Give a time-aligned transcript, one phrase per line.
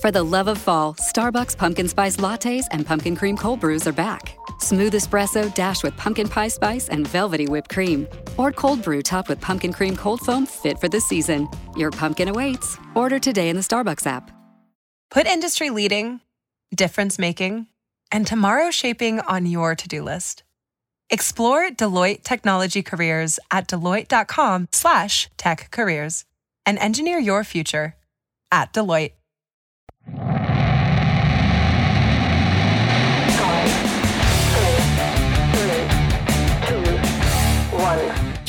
[0.00, 3.92] For the love of fall, Starbucks pumpkin spice lattes and pumpkin cream cold brews are
[3.92, 4.34] back.
[4.58, 8.08] Smooth espresso dashed with pumpkin pie spice and velvety whipped cream.
[8.38, 11.48] Or cold brew topped with pumpkin cream cold foam fit for the season.
[11.76, 12.78] Your pumpkin awaits.
[12.94, 14.30] Order today in the Starbucks app.
[15.10, 16.22] Put industry leading,
[16.74, 17.66] difference making,
[18.10, 20.44] and tomorrow shaping on your to do list.
[21.10, 26.24] Explore Deloitte Technology Careers at deloitte.com slash tech careers
[26.64, 27.96] and engineer your future
[28.50, 29.12] at Deloitte.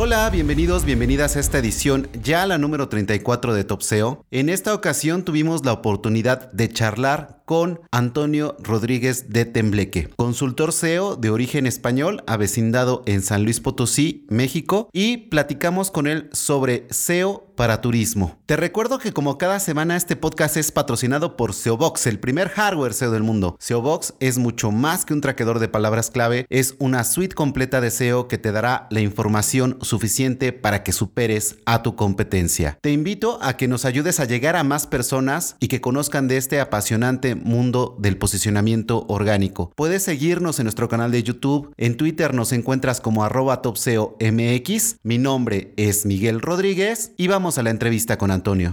[0.00, 4.24] Hola, bienvenidos, bienvenidas a esta edición, ya la número 34 de Top SEO.
[4.30, 11.16] En esta ocasión tuvimos la oportunidad de charlar con Antonio Rodríguez de Tembleque, consultor SEO
[11.16, 17.46] de origen español, avecindado en San Luis Potosí, México, y platicamos con él sobre SEO
[17.56, 18.38] para turismo.
[18.44, 22.92] Te recuerdo que como cada semana este podcast es patrocinado por SEObox, el primer hardware
[22.92, 23.56] SEO del mundo.
[23.58, 27.90] SEObox es mucho más que un traquedor de palabras clave, es una suite completa de
[27.90, 32.78] SEO que te dará la información suficiente para que superes a tu competencia.
[32.80, 36.36] Te invito a que nos ayudes a llegar a más personas y que conozcan de
[36.36, 39.72] este apasionante mundo del posicionamiento orgánico.
[39.74, 41.72] Puedes seguirnos en nuestro canal de YouTube.
[41.76, 44.98] En Twitter nos encuentras como arroba topseomx.
[45.02, 48.70] Mi nombre es Miguel Rodríguez y vamos a la entrevista con Antonio.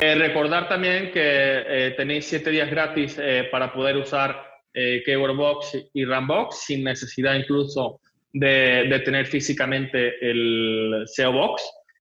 [0.00, 4.55] Eh, recordar también que eh, tenéis siete días gratis eh, para poder usar
[5.04, 8.00] Keywordbox y Rambox sin necesidad incluso
[8.32, 11.62] de, de tener físicamente el SEO Box.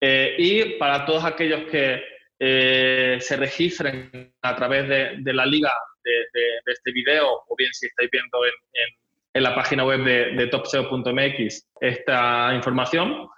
[0.01, 2.01] Eh, y para todos aquellos que
[2.39, 5.71] eh, se registren a través de, la liga
[6.03, 6.21] de,
[6.65, 13.29] este video, o bien si estáis viendo en, la página web de, topseo.mx esta información,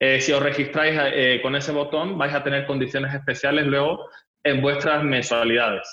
[0.00, 4.08] eh, si os registráis con ese botón vais a tener condiciones especiales luego
[4.44, 5.88] en vuestras mensualidades.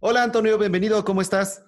[0.00, 1.64] Hola Antonio, bienvenido, ¿cómo estás?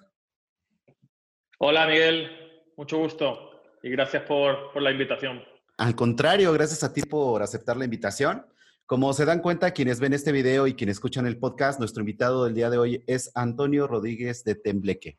[1.59, 2.29] Hola Miguel,
[2.77, 5.41] mucho gusto y gracias por, la invitación.
[5.77, 8.45] Al contrario, gracias a ti por aceptar la invitación.
[8.85, 12.43] Como se dan cuenta quienes ven este video y quienes escuchan el podcast, nuestro invitado
[12.43, 15.17] del día de hoy es Antonio Rodríguez de Tembleque,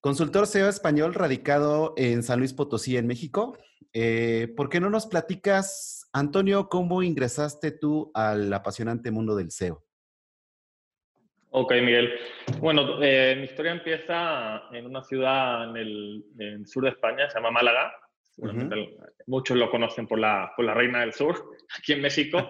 [0.00, 3.56] consultor SEO español radicado en San Luis Potosí, en México.
[3.92, 9.84] Eh, ¿Por qué no nos platicas, Antonio, cómo ingresaste tú al apasionante mundo del SEO?
[11.50, 12.14] Ok, Miguel.
[12.60, 17.28] Bueno, eh, mi historia empieza en una ciudad en el, en el, sur de España,
[17.28, 17.92] se llama Málaga,
[19.26, 22.46] muchos lo conocen por la, por la Reina del Sur, aquí en México,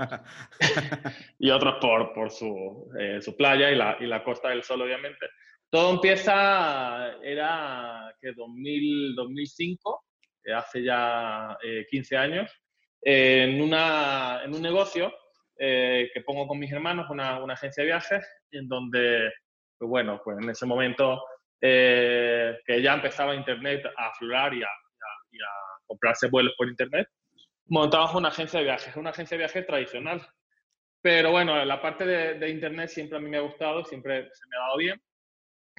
[1.39, 4.83] y otros por, por su, eh, su, playa y la, y la Costa del Sol,
[4.83, 5.27] obviamente.
[5.71, 10.05] Todo empieza, era que 2000, 2005,
[10.45, 11.57] eh, hace ya
[11.91, 12.17] 15
[13.05, 15.13] eh, en, una, en un negocio
[15.57, 19.33] que pongo con mis hermanos, una, una, agencia de viajes, en donde,
[19.79, 21.23] pues bueno, pues en ese momento
[21.61, 24.69] que ya empezaba Internet a aflorar y a,
[25.31, 25.51] y a
[25.87, 27.09] comprarse vuelos por internet,
[27.67, 30.27] montamos una agencia de viajes, una agencia de viajes tradicional.
[31.03, 34.57] Pero bueno, la parte de, internet siempre a mí me ha gustado, siempre se me
[34.57, 35.03] ha dado bien.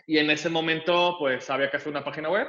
[0.06, 2.48] Y en ese momento, pues había que hacer una página web,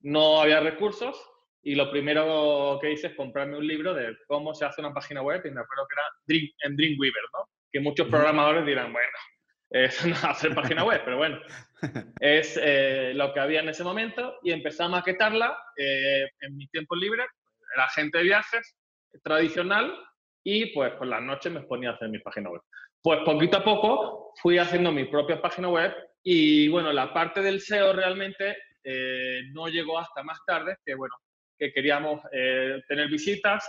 [0.00, 1.16] no había recursos
[1.66, 5.20] y lo primero que hice es comprarme un libro de cómo se hace una página
[5.20, 7.50] web y me acuerdo que era Dream, en Dreamweaver, ¿no?
[7.72, 9.18] Que muchos programadores dirán, bueno,
[9.70, 11.40] es no hacer página web, pero bueno,
[12.20, 16.68] es eh, lo que había en ese momento y empecé a maquetarla eh, en mi
[16.68, 17.26] tiempo libre.
[17.74, 18.76] Era gente de viajes
[19.24, 19.92] tradicional
[20.44, 22.62] y pues por las noches me ponía a hacer mi página web.
[23.02, 27.60] Pues poquito a poco fui haciendo mi propia página web y bueno, la parte del
[27.60, 31.16] SEO realmente eh, no llegó hasta más tarde, que bueno,
[31.58, 33.68] que queríamos tener visitas.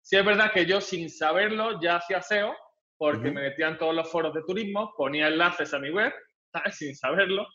[0.00, 2.54] Sí es verdad que yo sin saberlo ya hacía SEO,
[3.02, 6.12] porque me metían todos los foros de turismo, ponía enlaces a mi web,
[6.70, 7.46] sin saberlo,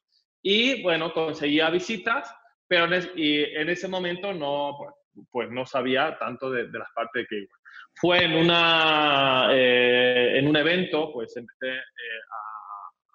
[0.42, 2.30] y bueno, conseguía visitas,
[2.68, 4.94] pero en, y en ese momento no, pues,
[5.32, 7.48] pues, no sabía tanto de, las partes de que
[7.96, 12.22] Fue en, una, eh, en un evento, pues empecé eh,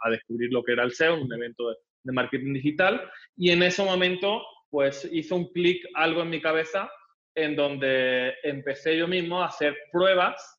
[0.05, 3.51] a, a, descubrir lo que era el SEO, un evento de, de marketing digital, y
[3.51, 4.43] en ese momento
[4.73, 6.91] pues hizo un clic algo en mi cabeza
[7.35, 10.59] en donde empecé yo mismo a hacer pruebas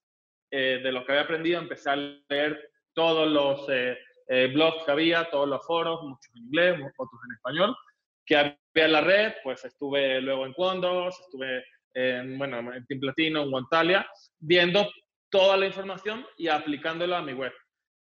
[0.52, 4.92] eh, de lo que había aprendido, empecé a leer todos los eh, eh, blogs que
[4.92, 7.76] había, todos los foros, muchos en inglés, otros en español,
[8.24, 13.00] que había en la red, pues estuve luego en Condos, estuve en, bueno, en Team
[13.00, 14.08] Platino, en Guantalia,
[14.40, 14.92] viendo
[15.32, 17.54] toda la información y aplicándola a mi web.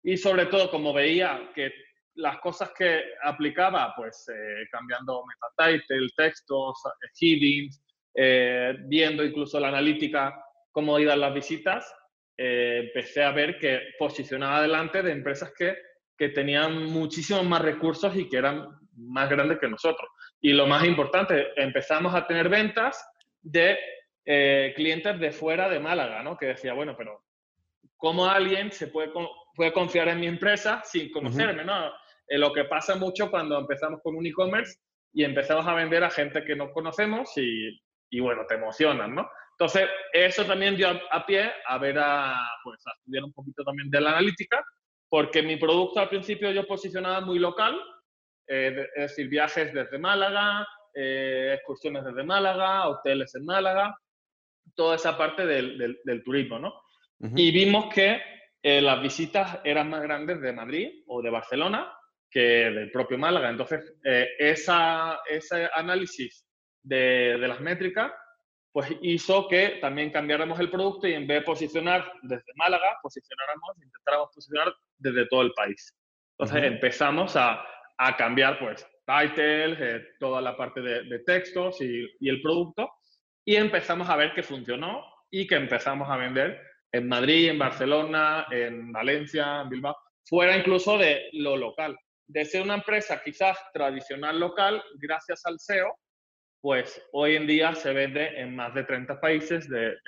[0.02, 1.72] Y sobre todo, como veía que
[2.14, 6.82] las cosas que aplicaba, pues eh, cambiando meta title, textos,
[7.20, 7.82] headings,
[8.14, 10.34] eh, viendo incluso la analítica,
[10.70, 11.94] cómo iban las visitas,
[12.36, 15.76] eh, empecé a ver que posicionaba adelante de empresas que,
[16.16, 18.66] que tenían muchísimos más recursos y que eran
[18.96, 20.08] más grandes que nosotros.
[20.40, 23.04] Y lo más importante, empezamos a tener ventas
[23.40, 23.78] de
[24.76, 26.36] clientes de fuera de Málaga, ¿no?
[26.36, 27.24] Que decía, bueno, pero
[27.96, 29.10] ¿cómo alguien se puede,
[29.54, 31.92] puede confiar en mi empresa sin conocerme, ¿no?
[32.32, 34.78] Eh, lo que pasa mucho cuando empezamos con un e-commerce
[35.12, 37.78] y empezamos a vender a gente que no conocemos y,
[38.10, 39.28] y bueno, te emocionan, ¿no?
[39.50, 42.34] Entonces, eso también dio a, pie a ver a,
[42.64, 44.64] pues, a estudiar un poquito también de la analítica,
[45.10, 47.78] porque mi producto al principio yo posicionaba muy local,
[48.48, 53.94] eh, es decir, viajes desde Málaga, eh, excursiones desde Málaga, hoteles en Málaga,
[54.74, 56.80] toda esa parte del, del, turismo, ¿no?
[57.36, 58.22] Y vimos que
[58.62, 61.92] las visitas eran más grandes de Madrid o de Barcelona
[62.32, 63.50] que del propio Málaga.
[63.50, 66.44] Entonces, eh, esa, ese análisis
[66.82, 68.10] de, de, las métricas
[68.72, 73.76] pues hizo que también cambiáramos el producto y en vez de posicionar desde Málaga, posicionáramos,
[73.76, 75.94] intentáramos posicionar desde todo el país.
[76.38, 77.62] Entonces empezamos a,
[77.98, 82.90] a, cambiar pues titles, eh, toda la parte de, de textos y, y, el producto
[83.44, 86.58] y empezamos a ver que funcionó y que empezamos a vender
[86.92, 91.98] en Madrid, en Barcelona, en Valencia, en Bilbao, fuera incluso de lo local
[92.32, 95.98] de ser una empresa quizás tradicional local, gracias al SEO,
[96.62, 99.98] pues hoy en día se vende en más de 30 países de, de,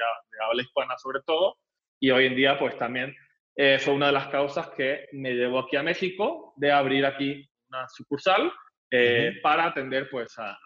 [0.48, 1.58] habla hispana sobre todo,
[2.00, 3.14] y hoy en día pues también
[3.56, 7.46] eh, fue una de las causas que me llevó aquí a México de abrir aquí
[7.68, 8.50] una sucursal
[8.90, 10.58] eh, para atender pues a,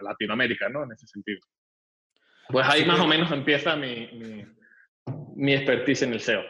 [0.00, 0.84] Latinoamérica, ¿no?
[0.84, 1.40] En ese sentido.
[2.48, 4.44] Pues ahí más o menos empieza mi, mi,
[5.34, 6.42] mi expertise en el SEO.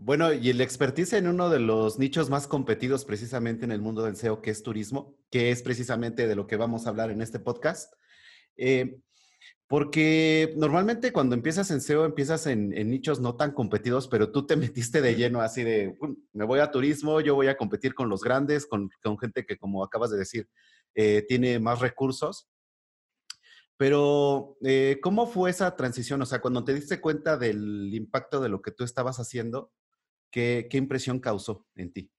[0.00, 4.04] Bueno, y el expertise en uno de los nichos más competidos precisamente en el mundo
[4.04, 7.20] del SEO, que es turismo, que es precisamente de lo que vamos a hablar en
[7.20, 7.92] este podcast.
[8.56, 9.00] Eh,
[9.66, 14.54] porque normalmente cuando empiezas en SEO empiezas en, nichos no tan competidos, pero tú te
[14.56, 15.98] metiste de lleno así de,
[16.32, 18.88] me voy a turismo, yo voy a competir con los grandes, con,
[19.20, 20.48] gente que, como acabas de decir,
[20.94, 22.48] eh, tiene más recursos.
[23.76, 26.22] Pero, eh, ¿cómo fue esa transición?
[26.22, 29.72] O sea, cuando te diste cuenta del impacto de lo que tú estabas haciendo,
[30.30, 32.10] ¿Qué, impresión causó en ti?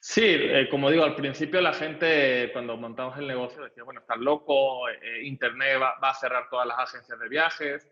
[0.00, 4.18] Sí, eh, como digo, al principio la gente cuando montamos el negocio decía, bueno, estás
[4.18, 7.90] loco, eh, eh, Internet va, a cerrar todas las agencias de viajes,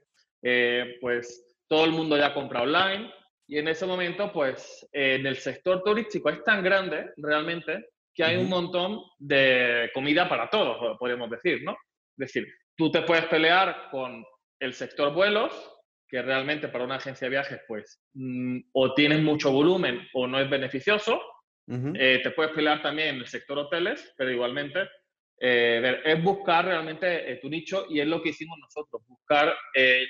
[1.01, 3.11] pues todo el mundo ya compra online
[3.47, 8.37] y en ese momento, pues en el sector turístico es tan grande realmente que hay
[8.37, 11.73] un montón de comida para todos, podemos decir, ¿no?
[11.73, 12.47] Es decir,
[12.77, 14.25] tú te puedes pelear con
[14.61, 15.53] el sector vuelos,
[16.13, 20.39] que realmente para una agencia de viajes, pues, mm, o tienes mucho volumen o no
[20.39, 21.21] es beneficioso.
[21.95, 24.91] Eh, te puedes pelear también en el sector hoteles, pero igualmente
[25.41, 29.57] eh, es buscar realmente eh, tu nicho y es lo que hicimos nosotros, buscar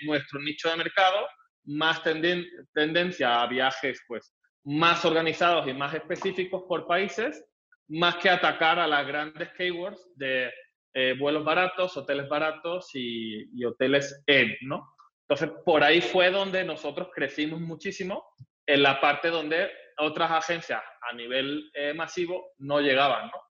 [0.05, 1.29] nuestro nicho de mercado,
[1.67, 4.35] más tendencia a viajes pues,
[4.65, 7.45] más organizados y más específicos por países,
[7.87, 10.51] más que atacar a las grandes keywords de
[11.21, 14.92] vuelos baratos, hoteles baratos y, y hoteles en, ¿no?
[15.33, 18.23] Entonces, por ahí fue donde nosotros crecimos muchísimo,
[18.67, 23.43] en la parte donde otras agencias a nivel eh, masivo no llegaban, ¿no?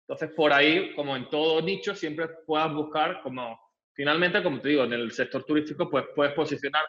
[0.00, 3.56] Entonces, por ahí, como en todo nicho, siempre puedas buscar como,
[3.94, 6.84] finalmente, como te digo, en el sector turístico, pues puedes posicionar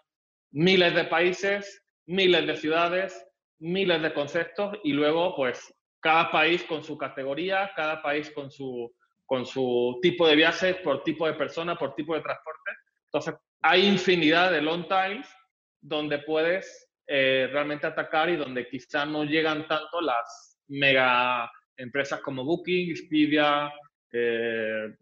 [0.52, 3.28] miles de países, miles de ciudades,
[3.60, 8.92] miles de conceptos y luego, pues, cada país con su categoría, cada país con su,
[9.28, 12.72] con su tipo de viajes, por tipo de persona, por tipo de transporte.
[13.06, 15.28] Entonces, hay infinidad de long times
[15.82, 22.44] donde puedes eh, realmente atacar y donde quizá no llegan tanto las mega empresas como
[22.44, 23.72] Booking, Expedia,
[24.12, 24.94] eh,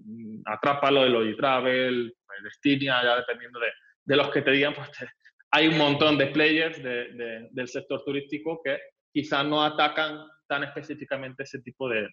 [0.46, 3.68] Atrápalo, Eloy Travel, Destinia, ya dependiendo de,
[4.06, 4.90] de, los que te digan, pues
[5.52, 8.80] hay un montón de players de, del sector turístico que
[9.14, 12.08] quizá no atacan tan específicamente ese tipo de,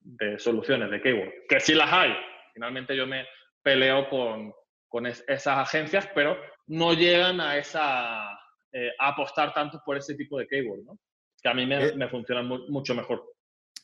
[0.00, 2.16] de soluciones, de keyword, que sí las hay.
[2.54, 3.26] Finalmente yo me
[3.62, 4.52] peleo con,
[4.96, 6.38] con esas agencias, pero
[6.68, 8.30] no llegan a, esa,
[8.72, 10.98] eh, apostar tanto por ese tipo de keyword, ¿no?
[11.42, 13.22] que a mí me, eh, funcionan mucho mejor.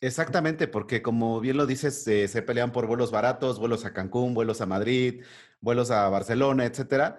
[0.01, 4.63] Exactamente, porque como bien lo dices, se pelean por vuelos baratos, vuelos a Cancún, vuelos
[4.63, 5.23] a Madrid,
[5.61, 7.19] vuelos a Barcelona, etcétera.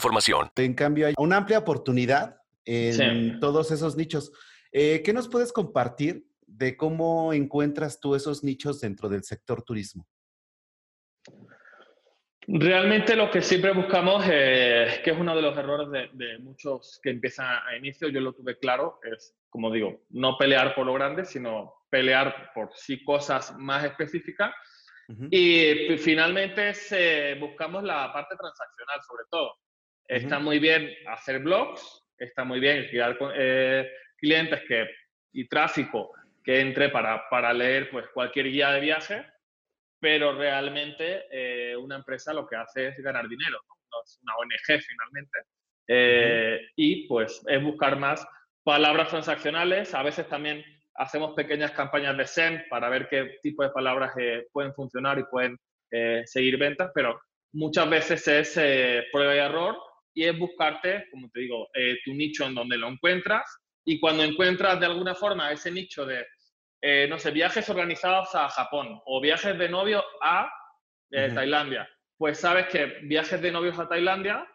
[0.01, 0.49] información.
[0.55, 4.31] En cambio, hay una amplia oportunidad en todos esos nichos.
[4.71, 10.07] Eh, ¿Qué nos puedes compartir de cómo encuentras tú esos nichos dentro del sector turismo?
[12.47, 17.11] Realmente lo que siempre buscamos, eh, que es uno de los errores de, muchos que
[17.11, 21.25] empiezan a inicio, yo lo tuve claro, es, como digo, no pelear por lo grande,
[21.25, 24.51] sino pelear por sí cosas más específicas.
[25.29, 26.71] Y finalmente
[27.37, 29.53] buscamos la parte transaccional, sobre todo.
[30.07, 34.87] Está muy bien hacer blogs, está muy bien crear eh, clientes que,
[35.33, 36.11] y tráfico
[36.43, 39.25] que entre para, para leer pues, cualquier guía de viaje,
[39.99, 44.81] pero realmente eh, una empresa lo que hace es ganar dinero, no, es una ONG
[44.81, 45.39] finalmente.
[45.87, 48.25] Eh, y pues es buscar más
[48.63, 50.63] palabras transaccionales, a veces también
[50.95, 54.13] hacemos pequeñas campañas de SEM para ver qué tipo de palabras
[54.51, 55.57] pueden funcionar y pueden
[56.25, 57.19] seguir ventas, pero
[57.53, 59.77] muchas veces es prueba y error
[60.13, 63.43] y es buscarte, como te digo, eh, tu nicho en donde lo encuentras
[63.85, 66.25] y cuando encuentras de alguna forma ese nicho de,
[66.81, 70.51] eh, no sé, viajes organizados a Japón o viajes de novio a
[71.11, 74.45] eh, Tailandia, pues sabes que viajes de novios a Tailandia,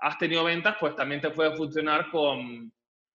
[0.00, 2.72] has tenido ventas, pues también te puede funcionar con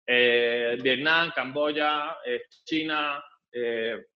[0.08, 2.16] Vietnam, Camboya,
[2.64, 3.22] China,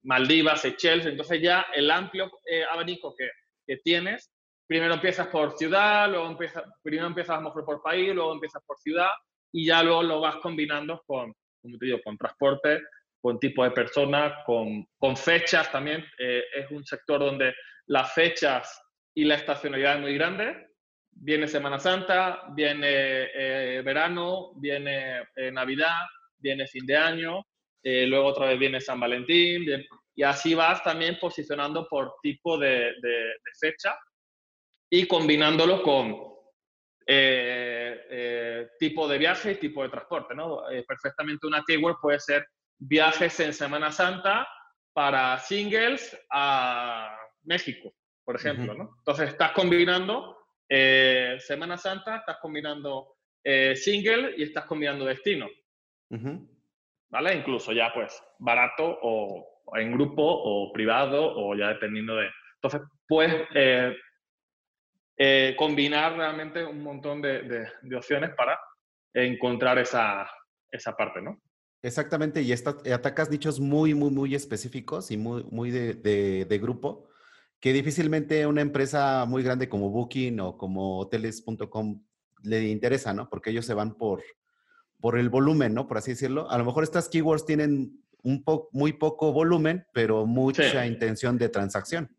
[0.03, 2.31] Maldivas, Seychelles, entonces ya el amplio
[2.71, 3.29] abanico que,
[3.67, 4.31] que tienes
[4.71, 9.09] primero empiezas por ciudad, luego empiezas, primero empiezas por país, luego empiezas por ciudad
[9.51, 12.81] y ya luego lo vas combinando con, como te digo, con transporte,
[13.19, 14.87] con tipo de personas, con,
[15.17, 16.05] fechas también.
[16.17, 17.53] Eh, es un sector donde
[17.87, 18.81] las fechas
[19.13, 20.69] y la estacionalidad es muy grande.
[21.11, 25.99] Viene Semana Santa, viene eh, verano, viene eh, Navidad,
[26.37, 27.45] viene fin de año,
[27.83, 29.65] luego otra vez viene San Valentín,
[30.15, 32.93] y así vas también posicionando por tipo de
[33.59, 33.97] fecha
[34.93, 36.31] y combinándolo con
[37.07, 40.35] eh, eh, tipo de viaje y tipo de transporte.
[40.35, 40.69] ¿no?
[40.69, 42.45] Eh, perfectamente una keyword puede ser
[42.77, 44.47] viajes en Semana Santa
[44.93, 47.93] para singles a México,
[48.25, 48.73] por ejemplo.
[48.73, 48.95] ¿no?
[48.97, 53.15] Entonces estás combinando Semana Santa, estás combinando
[53.75, 55.47] single y estás combinando destino.
[57.09, 57.33] ¿Vale?
[57.33, 62.29] Incluso ya pues barato o, o, en grupo o privado o ya dependiendo de...
[62.55, 63.47] Entonces puedes
[65.23, 68.59] eh, combinar realmente un montón de, opciones para
[69.13, 70.27] encontrar esa,
[70.71, 71.39] esa, parte, ¿no?
[71.83, 77.07] Exactamente, y atacas nichos muy, muy, muy específicos y muy, muy de, de, grupo,
[77.59, 82.03] que difícilmente una empresa muy grande como Booking o como hoteles.com
[82.41, 83.29] le interesa, ¿no?
[83.29, 84.23] Porque ellos se van por,
[84.99, 85.87] por el volumen, ¿no?
[85.87, 86.49] Por así decirlo.
[86.49, 91.49] A lo mejor estas keywords tienen un po muy poco volumen, pero mucha intención de
[91.49, 92.09] transacción.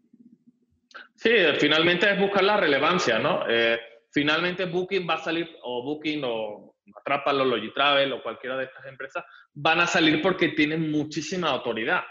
[1.14, 3.44] Sí, finalmente es buscar la relevancia, ¿no?
[3.49, 3.78] Eh,
[4.12, 9.25] finalmente Booking va a salir, o Booking, o Atrápalo, Logitravel, o cualquiera de estas empresas,
[9.54, 12.02] van a salir porque tienen muchísima autoridad.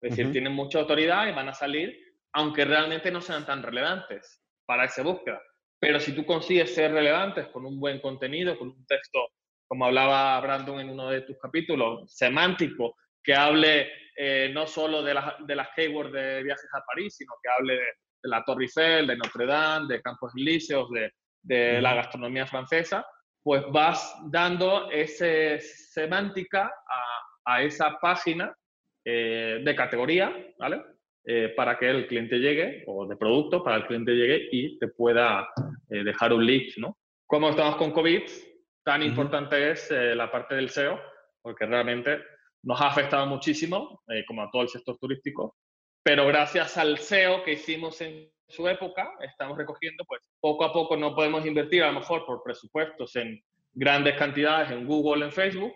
[0.00, 1.98] Es decir, tienen mucha autoridad y van a salir,
[2.32, 5.40] aunque realmente no sean tan relevantes para esa búsqueda.
[5.78, 9.28] Pero si tú consigues ser relevantes con un buen contenido, con un texto,
[9.66, 15.18] como hablaba Brandon en uno de tus capítulos, semántico, que hable eh, no solo de,
[15.46, 17.86] de las keywords de viajes a París, sino que hable de
[18.24, 21.12] de la Torre Eiffel, de Notre Dame, de Campos Elíseos, de,
[21.42, 23.06] de la gastronomía francesa,
[23.42, 28.56] pues vas dando esa semántica a, a, esa página
[29.04, 30.82] eh, de categoría, ¿vale?
[31.26, 34.88] Eh, para que el cliente llegue, o de producto, para el cliente llegue y te
[34.88, 35.46] pueda
[35.90, 36.96] eh, dejar un lead, ¿no?
[37.26, 38.22] Como estamos con COVID,
[38.82, 41.00] tan importante es la parte del SEO,
[41.42, 42.22] porque realmente
[42.62, 45.56] nos ha afectado muchísimo, como a todo el sector turístico,
[46.04, 50.96] pero gracias al SEO que hicimos en su época, estamos recogiendo, pues poco a poco
[50.96, 53.42] no podemos invertir a lo mejor por presupuestos en
[53.72, 55.72] grandes cantidades en Google, en Facebook,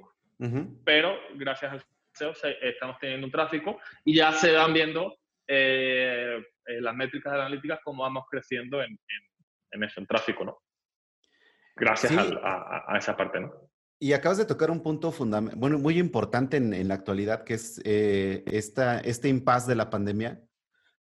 [0.85, 1.83] pero gracias al
[2.13, 5.17] SEO estamos teniendo un tráfico y ya se van viendo
[5.47, 8.99] eh, eh, las métricas analíticas cómo vamos creciendo en,
[9.71, 10.59] en, eso, en tráfico, ¿no?
[11.75, 13.68] Gracias a, a esa parte, ¿no?
[14.01, 17.81] Y acabas de tocar un punto fundamental, bueno, muy importante en, la actualidad, que es
[17.85, 20.41] eh, esta, este impasse de la pandemia.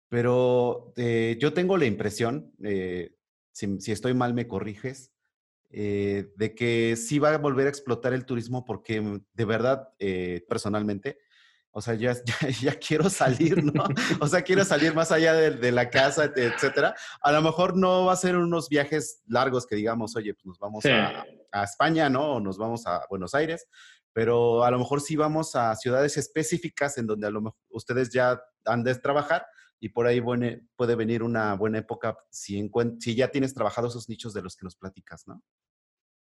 [0.10, 3.16] Pero eh, yo tengo la impresión, eh,
[3.52, 5.12] si, estoy mal me corriges,
[5.76, 9.90] eh, de que sí va a volver a explotar el turismo porque mm, de verdad,
[9.98, 11.18] eh, personalmente,
[11.72, 12.16] o sea, ya,
[12.62, 13.84] ya, quiero salir, ¿no?
[14.22, 16.94] O sea, quiero salir más allá de, la casa, etcétera.
[17.24, 20.60] A lo mejor no va a ser unos viajes largos que digamos, oye, pues nos
[20.60, 22.36] vamos a, a, España, ¿no?
[22.36, 23.68] O nos vamos a Buenos Aires,
[24.12, 28.12] pero a lo mejor sí vamos a ciudades específicas en donde a lo mejor ustedes
[28.12, 29.46] ya han de trabajar
[29.80, 30.22] y por ahí
[30.78, 32.70] puede venir una buena época si,
[33.16, 35.42] ya tienes trabajado esos nichos de los que nos platicas, ¿no?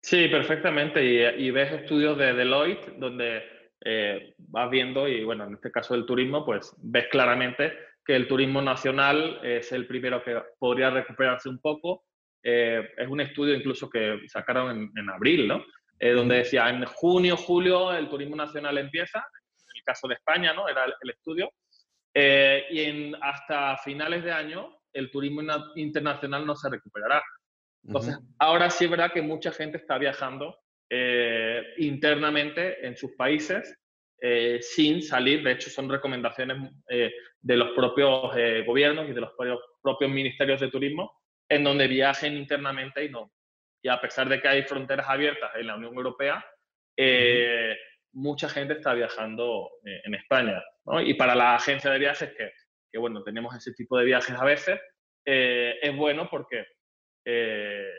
[0.01, 1.03] Sí, perfectamente.
[1.37, 3.43] Y, ves estudios de Deloitte donde
[3.85, 7.71] eh, vas viendo, y bueno, en este caso del turismo, pues ves claramente
[8.03, 12.05] que el turismo nacional es el primero que podría recuperarse un poco.
[12.43, 15.63] Eh, es un estudio incluso que sacaron en, abril, ¿no?
[15.99, 20.53] Eh, donde decía en junio, julio el turismo nacional empieza, en el caso de España,
[20.53, 20.67] ¿no?
[20.67, 21.51] Era el estudio,
[22.13, 25.41] eh, y en, hasta finales de año el turismo
[25.75, 27.21] internacional no se recuperará.
[27.85, 30.55] Entonces, ahora sí es verdad que mucha gente está viajando
[31.77, 33.79] internamente en sus países
[34.19, 35.41] eh, sin salir.
[35.41, 38.33] De hecho, son recomendaciones de los propios
[38.67, 39.31] gobiernos y de los
[39.81, 41.11] propios ministerios de turismo
[41.51, 43.31] en donde viajen internamente y no.
[43.83, 46.45] Y a pesar de que hay fronteras abiertas en la Unión Europea,
[48.13, 50.63] mucha gente está viajando eh, en España.
[51.05, 52.51] Y para la agencia de viajes, que,
[52.91, 54.79] que, bueno, tenemos ese tipo de viajes a veces,
[55.25, 56.65] eh, es bueno porque
[57.25, 57.91] eh,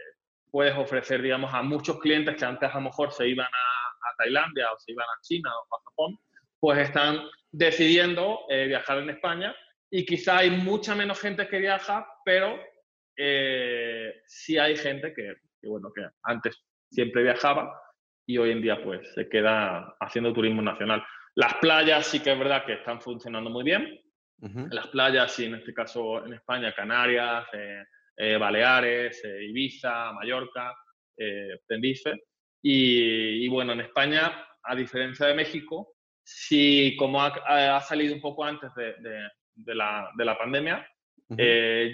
[0.51, 3.79] puedes ofrecer, digamos, a muchos clientes que antes a lo mejor se iban a,
[4.19, 6.19] Tailandia o se iban a China o a Japón,
[6.61, 9.57] pues están decidiendo viajar en España
[9.91, 12.61] y quizá hay mucha menos gente que viaja, pero
[13.17, 17.73] sí hay gente que, que, bueno, que antes siempre viajaba
[18.27, 21.05] y hoy en día pues se queda haciendo turismo nacional.
[21.35, 23.99] Las playas sí que es verdad que están funcionando muy bien.
[24.71, 27.85] Las playas, sí, en este caso en España, Canarias, eh,
[28.17, 30.75] eh, Baleares, eh, Ibiza, Mallorca,
[31.69, 32.25] Tenerife.
[32.61, 38.75] Y, bueno, en España, a diferencia de México, sí, como ha, salido un poco antes
[38.75, 38.95] de,
[39.55, 40.89] de, la, de la, pandemia,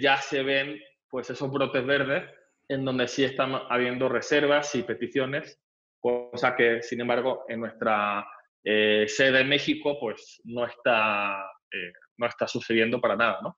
[0.01, 0.79] ya se ven
[1.09, 2.23] pues esos brotes verdes
[2.67, 5.59] en donde sí están habiendo reservas y peticiones
[5.99, 8.25] cosa que, sin embargo, en nuestra
[8.63, 11.41] eh, sede en México, pues no está,
[11.71, 13.57] eh, no está sucediendo para nada, ¿no?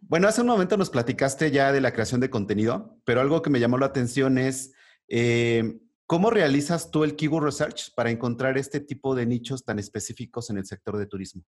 [0.00, 3.50] Bueno, hace un momento nos platicaste ya de la creación de contenido, pero algo que
[3.50, 4.72] me llamó la atención es
[5.08, 10.50] eh, cómo realizas tú el keyword research para encontrar este tipo de nichos tan específicos
[10.50, 11.42] en el sector de turismo.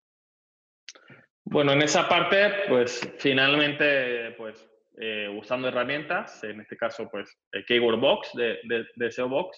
[1.43, 4.65] Bueno, en esa parte, pues finalmente, pues
[5.38, 9.57] usando herramientas, en este caso, pues el Keyword Box de, de, de SEO Box,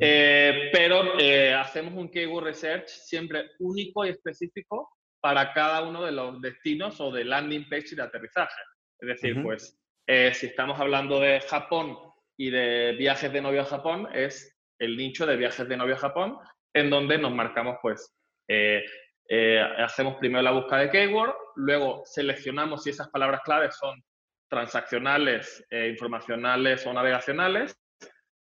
[0.00, 6.12] eh, pero eh, hacemos un keyword research siempre único y específico para cada uno de
[6.12, 8.60] los destinos o de landing page de aterrizaje.
[9.00, 11.96] Es decir, pues eh, si estamos hablando de Japón
[12.36, 15.98] y de viajes de novio a Japón, es el nicho de viajes de novio a
[15.98, 16.38] Japón,
[16.74, 18.14] en donde nos marcamos, pues,
[19.78, 24.02] hacemos primero la búsqueda de keyword, luego seleccionamos si esas palabras claves son
[24.54, 27.76] transaccionales, informacionales o navegacionales,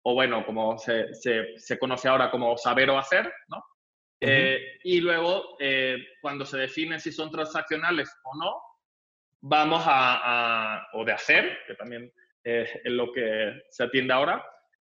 [0.04, 3.64] o bueno, como se, se, conoce ahora como saber o hacer, ¿no?
[4.20, 8.62] Eh, y luego, eh, cuando se define si son transaccionales o no,
[9.42, 12.12] vamos a, o de hacer, que también
[12.44, 14.46] es lo que se atiende ahora,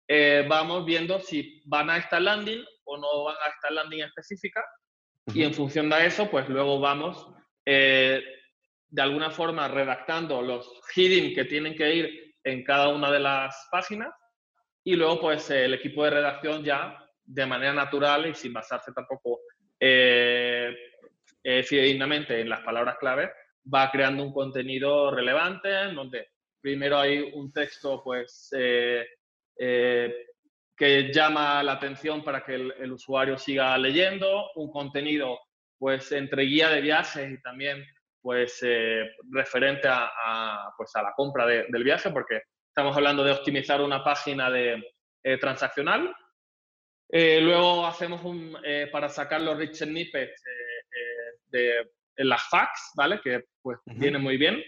[0.07, 4.63] eh, vamos viendo si van a esta landing o no van a esta landing específica,
[5.33, 7.29] y en función de eso, pues luego vamos
[8.93, 13.67] de alguna forma redactando los heading que tienen que ir en cada una de las
[13.71, 14.13] páginas
[14.83, 19.39] y luego, pues el equipo de redacción ya, de manera natural y sin basarse tampoco
[19.79, 20.75] eh,
[21.43, 23.31] eh, fidedignamente en las palabras clave,
[23.73, 26.27] va creando un contenido relevante en donde
[26.61, 29.07] primero hay un texto, pues, eh,
[30.77, 35.39] que llama la atención para que el, usuario siga leyendo, un contenido,
[35.79, 37.83] pues, entre guía de viajes y también,
[38.23, 38.65] pues,
[39.29, 42.41] referente a, pues, a la compra del viaje, porque
[42.75, 44.83] Estamos hablando de optimizar una página de,
[45.23, 46.11] eh, transaccional.
[47.07, 50.41] Eh, luego hacemos un, eh, para sacar los rich snippets
[51.51, 53.21] de, en las facts, ¿vale?
[53.23, 54.59] Que pues viene muy bien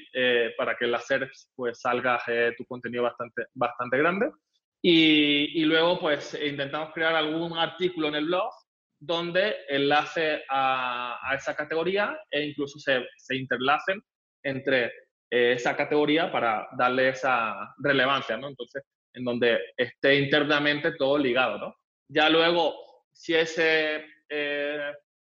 [0.56, 2.22] para que en las SERPs pues salga
[2.56, 4.30] tu contenido bastante, bastante grande.
[4.84, 8.54] Y, y, luego pues intentamos crear algún artículo en el blog
[9.06, 14.02] donde enlace a, a esa categoría e incluso se, se interlacen
[14.44, 14.86] entre
[15.32, 18.48] eh, esa categoría para darle esa relevancia, ¿no?
[18.50, 21.76] Entonces, en donde esté internamente todo ligado, ¿no?
[22.10, 22.76] Ya luego,
[23.12, 24.94] si ese, eh,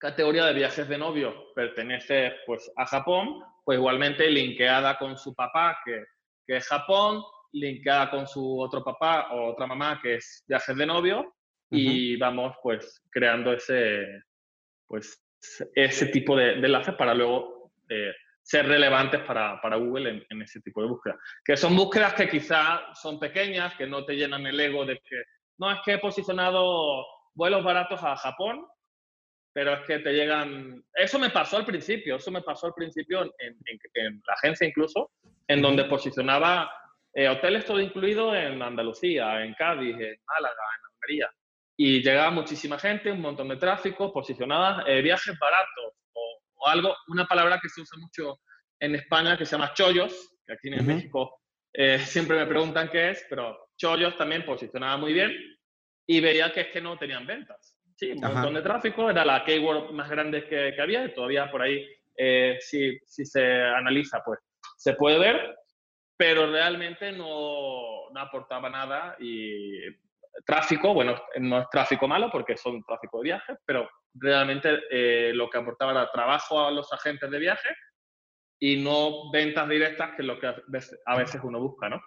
[0.00, 5.78] categoría de viajes de novio pertenece pues, a Japón, pues igualmente linkeada con su papá,
[5.84, 6.04] que,
[6.46, 10.86] que es Japón, linkeada con su otro papá o otra mamá, que es viajes de
[10.86, 11.34] novio,
[11.72, 14.24] y vamos pues creando ese,
[14.88, 15.22] pues,
[15.74, 20.60] ese tipo de, enlaces para luego eh, ser relevantes para, para Google en, en, ese
[20.62, 21.16] tipo de búsqueda.
[21.44, 25.22] Que son búsquedas que quizá son pequeñas, que no te llenan el ego de que,
[25.58, 28.66] no, es que he posicionado vuelos baratos a Japón
[29.52, 30.84] pero es que te llegan...
[30.94, 35.10] Eso me pasó al principio, eso me pasó al principio en, la agencia incluso,
[35.48, 36.70] en donde posicionaba
[37.12, 41.30] eh, hoteles todo incluido en Andalucía, en Cádiz, en Málaga, en Almería.
[41.76, 47.26] Y llegaba muchísima gente, un montón de tráfico, posicionadas eh, viajes baratos o, algo, una
[47.26, 48.40] palabra que se usa mucho
[48.78, 51.40] en España que se llama chollos, que aquí en México
[51.72, 55.32] eh, siempre me preguntan qué es, pero chollos también posicionaba muy bien
[56.06, 57.79] y veía que es que no tenían ventas.
[58.00, 61.50] Sí, un montón de tráfico, era la keyword más grande que, que había y todavía
[61.50, 61.86] por ahí,
[62.16, 64.40] eh, si, si, se analiza, pues
[64.74, 65.54] se puede ver,
[66.16, 69.82] pero realmente no, no, aportaba nada y
[70.46, 75.50] tráfico, bueno, no es tráfico malo porque son tráfico de viaje, pero realmente eh, lo
[75.50, 77.68] que aportaba era trabajo a los agentes de viaje
[78.58, 82.00] y no ventas directas, que es lo que a veces uno busca, ¿no?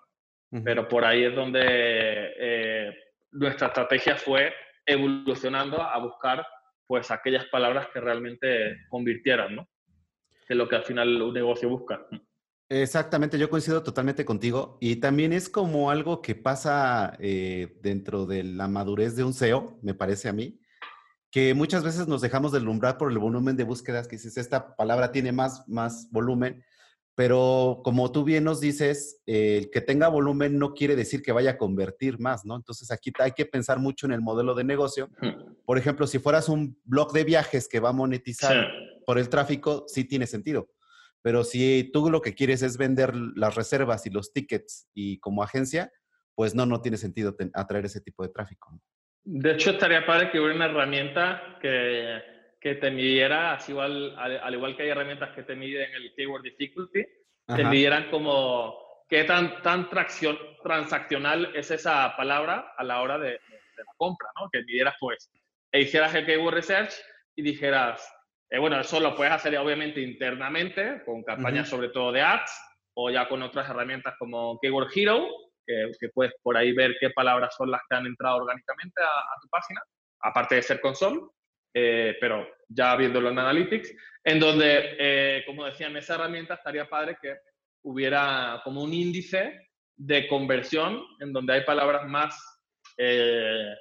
[0.63, 2.97] Pero por ahí es donde eh,
[3.31, 4.53] nuestra estrategia fue
[4.85, 6.45] evolucionando a buscar
[6.87, 9.69] pues aquellas palabras que realmente convirtieran, ¿no?
[10.47, 12.05] Que lo que al final un negocio busca.
[12.69, 14.77] Exactamente, yo coincido totalmente contigo.
[14.81, 19.77] Y también es como algo que pasa eh, dentro de la madurez de un SEO,
[19.81, 20.59] me parece a mí,
[21.31, 25.11] que muchas veces nos dejamos deslumbrar por el volumen de búsquedas, que dices, esta palabra
[25.11, 26.63] tiene más, más volumen,
[27.15, 31.51] pero como tú bien nos dices, el que tenga volumen no quiere decir que vaya
[31.51, 32.55] a convertir más, ¿no?
[32.55, 35.09] Entonces aquí hay que pensar mucho en el modelo de negocio.
[35.65, 38.67] Por ejemplo, si fueras un blog de viajes que va a monetizar
[39.05, 40.69] por el tráfico, sí tiene sentido.
[41.21, 45.43] Pero si tú lo que quieres es vender las reservas y los tickets y como
[45.43, 45.91] agencia,
[46.35, 48.79] pues no, no tiene sentido atraer ese tipo de tráfico.
[49.23, 52.32] De hecho, estaría padre que hubiera una herramienta que
[52.63, 56.43] que te midiera, así igual, al, igual que hay herramientas que te miden el keyword
[56.43, 57.05] difficulty,
[57.45, 63.31] te midieran como qué tan, tan tracción, transaccional es esa palabra a la hora de,
[63.33, 64.49] la compra, ¿no?
[64.49, 65.29] Que midieras, pues,
[65.73, 66.93] e hicieras el keyword research
[67.35, 68.09] y dijeras,
[68.49, 72.51] eh, bueno, eso lo puedes hacer obviamente internamente, con campañas sobre todo de ads,
[72.93, 75.27] o ya con otras herramientas como Keyword Hero,
[75.65, 79.05] que, que, puedes por ahí ver qué palabras son las que han entrado orgánicamente a,
[79.05, 79.81] a tu página,
[80.21, 81.19] aparte de ser console.
[81.73, 86.87] Eh, pero ya viéndolo en Analytics, en donde, eh, como decía, en esa herramienta estaría
[86.87, 87.35] padre que
[87.83, 92.35] hubiera como un índice de conversión en donde hay palabras más
[92.97, 93.75] eh,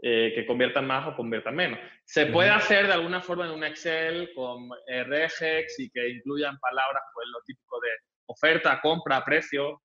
[0.00, 1.78] que conviertan más o conviertan menos.
[2.04, 7.02] Se puede hacer de alguna forma en un Excel con regex y que incluyan palabras,
[7.14, 7.88] pues lo típico de
[8.26, 9.82] oferta, compra, precio,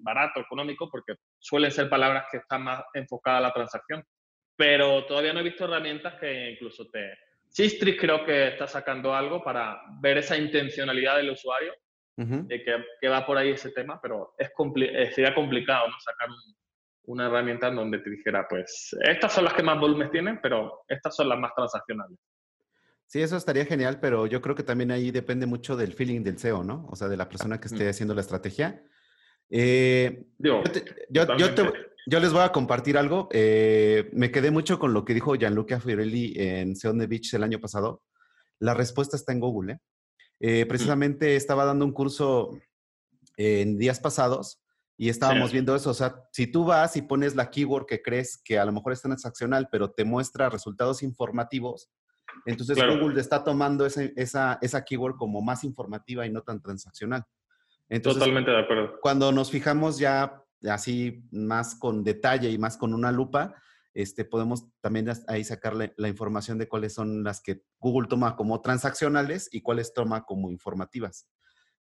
[0.00, 4.04] barato, económico, porque suelen ser palabras que están más enfocadas a la transacción
[4.58, 7.16] pero todavía no he visto herramientas que incluso te...
[7.48, 11.72] Sistris creo que está sacando algo para ver esa intencionalidad del usuario,
[12.16, 15.94] de que, que, va por ahí ese tema, pero es eh, sería complicado ¿no?
[16.00, 16.28] sacar
[17.04, 20.82] una herramienta en donde te dijera, pues, estas son las que más volúmenes tienen, pero
[20.88, 22.18] estas son las más transaccionales.
[23.06, 26.38] Sí, eso estaría genial, pero yo creo que también ahí depende mucho del feeling del
[26.38, 26.84] SEO, ¿no?
[26.90, 28.82] O sea, de la persona que esté haciendo la estrategia.
[29.48, 30.62] Eh, yo,
[31.08, 31.62] yo, te,
[32.08, 33.28] yo les voy a compartir algo.
[33.32, 37.60] Eh, me quedé mucho con lo que dijo Gianluca Fiorelli en Seon Beach el año
[37.60, 38.02] pasado.
[38.58, 39.74] La respuesta está en Google.
[39.74, 39.78] ¿eh?
[40.40, 42.58] Eh, precisamente estaba dando un curso
[43.36, 44.62] en días pasados
[44.96, 45.90] y estábamos viendo eso.
[45.90, 48.94] O sea, si tú vas y pones la keyword que crees que a lo mejor
[48.94, 51.90] es transaccional, pero te muestra resultados informativos,
[52.46, 57.24] entonces Google está tomando esa, esa keyword como más informativa y no tan transaccional.
[58.02, 58.98] Totalmente de acuerdo.
[59.02, 63.54] Cuando nos fijamos ya así más con detalle y más con una lupa,
[63.94, 68.60] este, podemos también ahí sacar la, información de cuáles son las que Google toma como
[68.60, 71.28] transaccionales y cuáles toma como informativas.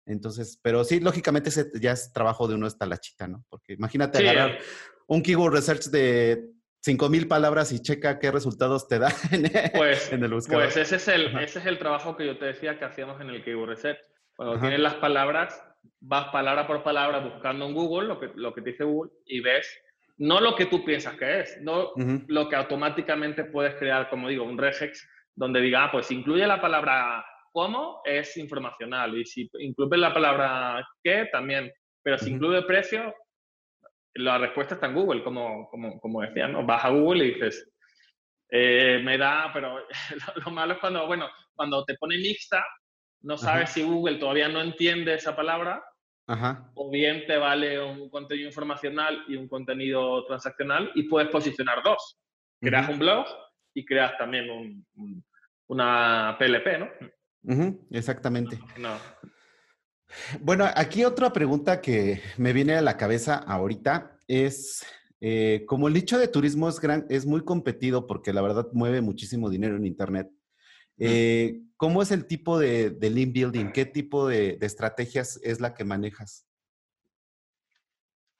[0.05, 3.45] Entonces, pero sí, lógicamente ese ya es trabajo de uno hasta la chita, ¿no?
[3.49, 4.59] Porque imagínate agarrar
[5.07, 10.33] un keyword research de 5000 palabras y checa qué resultados te da en, pues, el
[10.33, 10.65] buscador.
[10.65, 13.29] Pues ese es, el, ese es el trabajo que yo te decía que hacíamos en
[13.29, 13.99] el Keyword Research.
[14.35, 15.63] Cuando tienes las palabras,
[15.99, 19.39] vas palabra por palabra buscando en Google lo que, lo que te dice Google y
[19.39, 19.67] ves
[20.17, 21.91] no lo que tú piensas que es, no
[22.27, 26.61] lo que automáticamente puedes crear, como digo, un regex donde diga, ah, pues incluye la
[26.61, 33.13] palabra cómo, es informacional, y si incluye la palabra qué, también, pero si incluye precio,
[34.15, 36.65] la respuesta está en Google, como, como, como decía, ¿no?
[36.65, 37.71] Vas a Google y dices,
[38.49, 39.79] eh, me da, pero
[40.45, 42.63] lo, malo es cuando, bueno, cuando te pone mixta,
[43.23, 45.83] no sabes si Google todavía no entiende esa palabra
[46.75, 52.19] o bien te vale un contenido informacional y un contenido transaccional y puedes posicionar dos.
[52.59, 53.25] Creas un blog
[53.73, 55.23] y creas también un,
[55.67, 57.75] una PLP, ¿no?
[57.91, 58.57] Exactamente.
[58.77, 58.97] No.
[60.39, 64.85] Bueno, aquí otra pregunta que me viene a la cabeza ahorita es,
[65.19, 69.01] eh, como el nicho de turismo es, gran, es muy competido porque la verdad mueve
[69.01, 70.29] muchísimo dinero en Internet,
[71.05, 73.73] eh, ¿Cómo es el tipo de, de lean building?
[73.73, 76.47] ¿Qué tipo de, estrategias es la que manejas?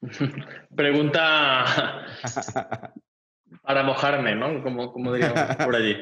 [0.73, 2.05] Pregunta
[3.63, 4.63] para mojarme, ¿no?
[4.63, 5.97] Como, como diríamos por allí.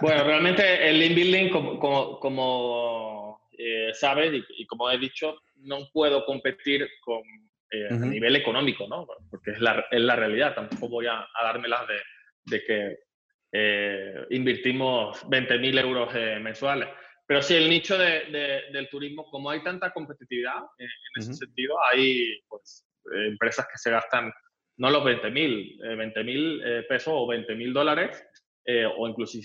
[0.00, 6.24] bueno, realmente el lean building, como, como, eh, sabes y, como he dicho, no puedo
[6.24, 7.22] competir con,
[7.72, 9.08] eh, a nivel económico, ¿no?
[9.28, 10.54] Porque es la, es la realidad.
[10.54, 11.98] Tampoco voy a, a dármelas de,
[12.44, 13.05] de que
[13.52, 16.88] eh, invertimos 20.000 euros eh, mensuales.
[17.26, 22.40] Pero sí, el nicho del turismo, como hay tanta competitividad eh, en ese sentido, hay
[22.48, 22.86] pues,
[23.28, 24.32] empresas que se gastan
[24.78, 28.22] no los 20.000, 20.000 pesos o 20.000 dólares,
[28.98, 29.38] o incluso,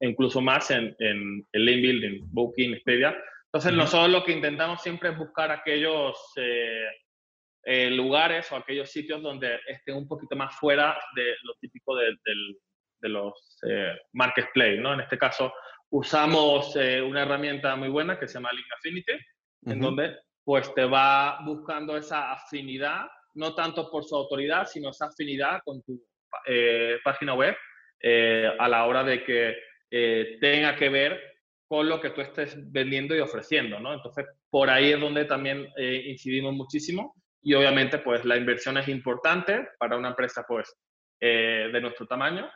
[0.00, 3.14] incluso más en, en, el lane building, Booking, Expedia.
[3.44, 6.16] Entonces, nosotros lo que intentamos siempre es buscar aquellos
[7.90, 12.18] lugares o aquellos sitios donde estén un poquito más fuera de lo típico del,
[13.00, 14.94] de los eh, marketplace, ¿no?
[14.94, 15.52] En este caso,
[15.90, 19.12] usamos eh, una herramienta muy buena que se llama Link Affinity,
[19.66, 25.06] en donde pues te va buscando esa afinidad, no tanto por su autoridad, sino esa
[25.06, 26.02] afinidad con tu
[26.46, 27.54] eh, página web
[28.58, 29.56] a la hora de que
[30.40, 31.20] tenga que ver
[31.68, 33.92] con lo que tú estés vendiendo y ofreciendo, ¿no?
[33.92, 39.68] Entonces, por ahí es donde también incidimos muchísimo y obviamente pues la inversión es importante
[39.78, 40.74] para una empresa pues
[41.20, 42.50] de nuestro tamaño,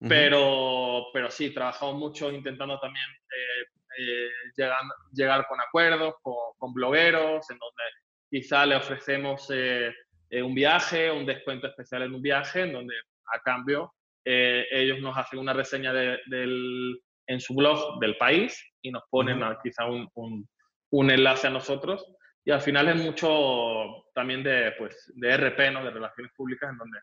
[0.00, 3.64] pero, pero sí, trabajamos mucho intentando también eh,
[3.98, 4.78] eh, llegar,
[5.12, 7.82] llegar, con acuerdos con, con, blogueros, en donde
[8.30, 9.92] quizá le ofrecemos eh,
[10.30, 12.94] un viaje, un descuento especial en un viaje, en donde
[13.34, 13.94] a cambio
[14.30, 19.42] ellos nos hacen una reseña de, del, en su blog del país y nos ponen
[19.62, 20.46] quizá un, un,
[20.90, 22.04] un, enlace a nosotros.
[22.44, 25.82] Y al final es mucho también de, pues, de RP, ¿no?
[25.82, 26.98] de relaciones públicas, en donde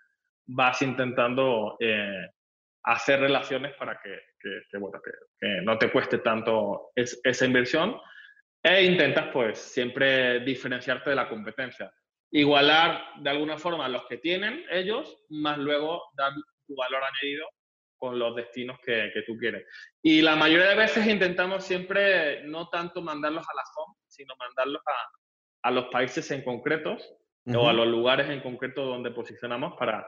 [0.46, 1.76] vas intentando
[2.86, 8.00] hacer relaciones para que, que, bueno, que, no te cueste tanto esa inversión
[8.62, 11.92] e intentas pues siempre diferenciarte de la competencia.
[12.32, 16.32] Igualar de alguna forma los que tienen ellos, más luego dar
[16.68, 17.48] tu valor añadido
[17.98, 19.66] con los destinos que, que, tú quieres.
[20.02, 24.82] Y la mayoría de veces intentamos siempre no tanto mandarlos a la home, sino mandarlos
[24.86, 27.16] a, a los países en concretos
[27.48, 30.08] o a los lugares en concreto donde posicionamos para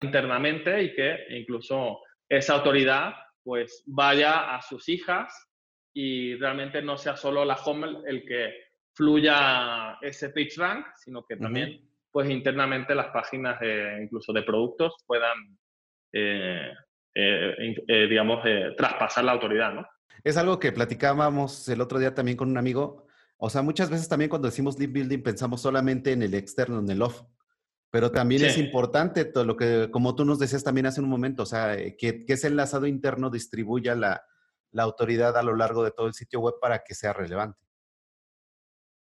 [0.00, 5.32] internamente y que incluso esa autoridad pues vaya a sus hijas
[5.94, 8.54] y realmente no sea solo la home el que
[8.94, 13.58] fluya ese pitch rank, sino que también pues internamente las páginas
[14.00, 15.58] incluso de productos puedan
[16.12, 16.72] eh,
[17.14, 18.42] eh, eh, digamos
[18.76, 19.86] traspasar la autoridad, ¿no?
[20.22, 23.06] Es algo que platicábamos el otro día también con un amigo.
[23.38, 26.90] O sea, muchas veces también cuando decimos lead building pensamos solamente en el externo, en
[26.90, 27.22] el off.
[27.90, 31.42] Pero también es importante todo lo que, como tú nos decías también hace un momento,
[31.42, 34.24] o sea, eh, que, ese enlazado interno distribuya la,
[34.78, 37.58] autoridad a lo largo de todo el sitio web para que sea relevante.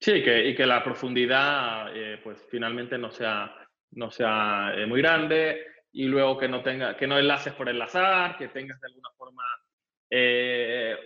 [0.01, 3.53] Sí, que, y que la profundidad, eh, pues finalmente no sea,
[3.93, 8.37] no sea eh, muy grande y luego que no, tenga, que no enlaces por enlazar,
[8.39, 9.43] que tengas de alguna forma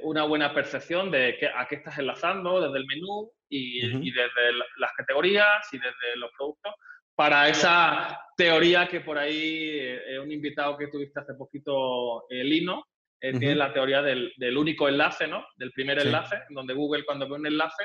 [0.03, 4.53] una buena percepción de que, a qué estás enlazando desde el menú y, y desde
[4.77, 6.75] las categorías y desde los productos
[7.21, 12.87] para esa teoría que por ahí eh, un invitado que tuviste hace poquito, Lino,
[13.21, 15.45] tiene la teoría del, del, único enlace, ¿no?
[15.59, 17.85] Del primer enlace, donde Google cuando ve un enlace,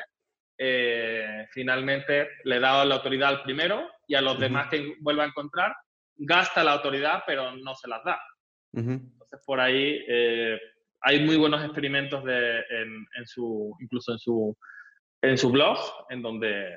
[1.52, 5.76] finalmente le da la autoridad al primero y a los demás que vuelva a encontrar,
[6.15, 8.17] gasta la autoridad, pero no se las da.
[8.71, 10.00] Entonces, por ahí
[11.02, 14.58] hay muy buenos experimentos de, en, su, incluso en su,
[15.21, 15.78] en su blog,
[16.10, 16.74] en donde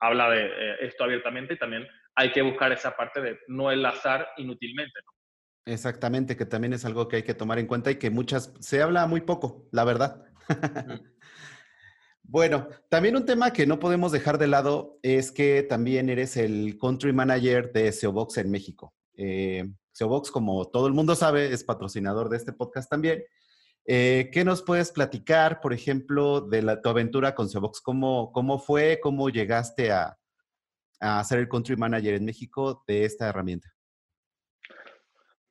[0.00, 4.28] habla de eh, esto abiertamente y también hay que buscar esa parte de no enlazar
[4.36, 5.00] inútilmente.
[5.64, 8.82] Exactamente, que también es algo que hay que tomar en cuenta y que muchas, se
[8.82, 10.24] habla muy poco, la verdad.
[12.22, 16.78] bueno, también un tema que no podemos dejar de lado es que también eres el
[16.80, 18.94] country manager de SEObox en México.
[19.14, 23.22] Eh, SEObox, como todo el mundo sabe, es patrocinador de este podcast también.
[23.90, 27.80] Eh, ¿Qué nos puedes platicar, por ejemplo, de la, tu aventura con SEObox?
[27.80, 29.00] ¿Cómo, ¿Cómo fue?
[29.00, 30.14] ¿Cómo llegaste a,
[31.00, 33.72] a ser el country manager en México de esta herramienta?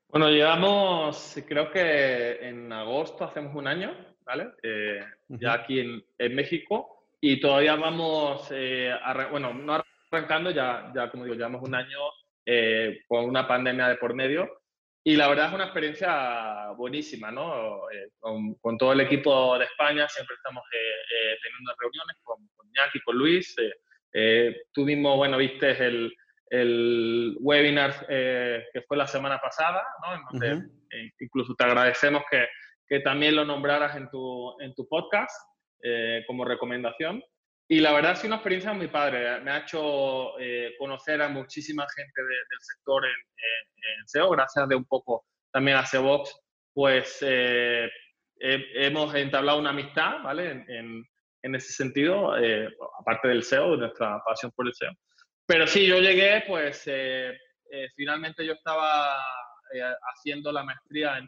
[0.10, 3.92] Bueno, llevamos, creo que en agosto hacemos un año,
[4.24, 4.52] ¿vale?
[4.62, 8.94] Eh, ya aquí en, en, México y todavía vamos, eh,
[9.32, 11.98] bueno, no arrancando, ya, ya como digo, llevamos un año
[12.46, 14.57] eh, con una pandemia de por medio.
[15.08, 17.90] Y la verdad es una experiencia buenísima, ¿no?
[17.90, 23.00] Eh, con, todo el equipo de España siempre estamos eh, teniendo reuniones con, con Iñaki,
[23.00, 23.56] con Luis.
[24.74, 26.14] tú mismo, bueno, viste el,
[26.50, 29.82] el webinar que fue la semana pasada,
[30.42, 30.60] ¿no?
[31.22, 32.46] incluso te agradecemos que,
[32.86, 35.32] que, también lo nombraras en tu, en tu podcast
[36.28, 37.24] como recomendación.
[37.70, 39.42] Y la verdad ha sido una experiencia muy padre.
[39.42, 43.14] Me ha hecho eh, conocer a muchísima gente del sector en,
[44.06, 46.40] SEO, gracias de un poco también a SEObox,
[46.74, 47.90] pues eh,
[48.40, 50.52] hemos entablado una amistad, ¿vale?
[50.68, 51.04] En,
[51.42, 54.92] en ese sentido, eh, aparte del SEO, de nuestra pasión por el SEO.
[55.46, 56.90] Pero sí, yo llegué, pues
[57.96, 59.18] finalmente yo estaba
[60.14, 61.28] haciendo la maestría en,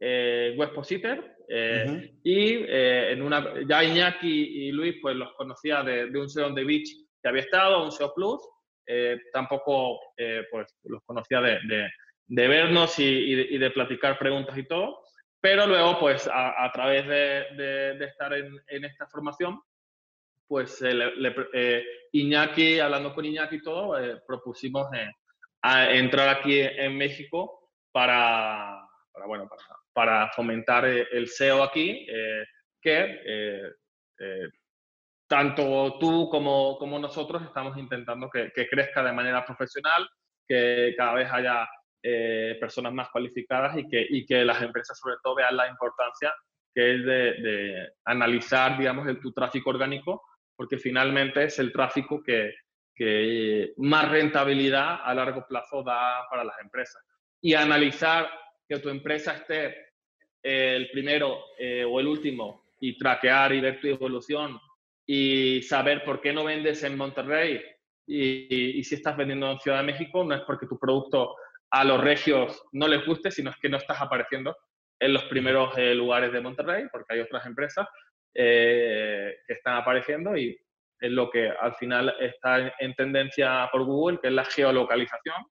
[0.00, 6.04] eh, Webpositor eh, y eh, en una, ya Iñaki y Luis pues los conocía de,
[6.04, 6.90] un SEO on the Beach
[7.22, 8.42] que había estado, un SEO Plus,
[8.86, 9.98] eh, tampoco
[10.50, 11.58] pues los conocía de,
[12.26, 15.00] de, vernos y, de, platicar preguntas y todo,
[15.40, 19.60] pero luego pues a, través de, estar en, en, esta formación
[20.46, 20.82] pues
[22.12, 24.88] Iñaki, hablando con Iñaki y todo, propusimos
[25.62, 29.62] a entrar aquí en México para, para, bueno, para
[29.98, 32.44] para fomentar eh, el SEO aquí, eh,
[32.80, 34.48] que eh,
[35.28, 40.08] tanto tú como, como, nosotros estamos intentando que, crezca de manera profesional,
[40.46, 41.68] que cada vez haya
[42.60, 46.32] personas más cualificadas y que, y que las empresas sobre todo vean la importancia
[46.72, 50.22] que es de, analizar, digamos, el, tu tráfico orgánico,
[50.54, 52.54] porque finalmente es el tráfico que,
[52.94, 57.02] que más rentabilidad a largo plazo da para las empresas.
[57.40, 58.30] Y analizar
[58.68, 59.87] que tu empresa esté
[60.48, 64.58] el primero eh, o el último y traquear y ver tu evolución
[65.06, 67.62] y saber por qué no vendes en Monterrey.
[68.06, 71.36] Y, si estás vendiendo en Ciudad de México, no es porque tu producto
[71.70, 74.56] a los regios no les guste, sino es que no estás apareciendo
[74.98, 77.86] en los primeros eh, lugares de Monterrey, porque hay otras empresas
[78.34, 80.58] eh, que están apareciendo y
[81.00, 85.44] es lo que al final está en tendencia por Google, que es la geolocalización,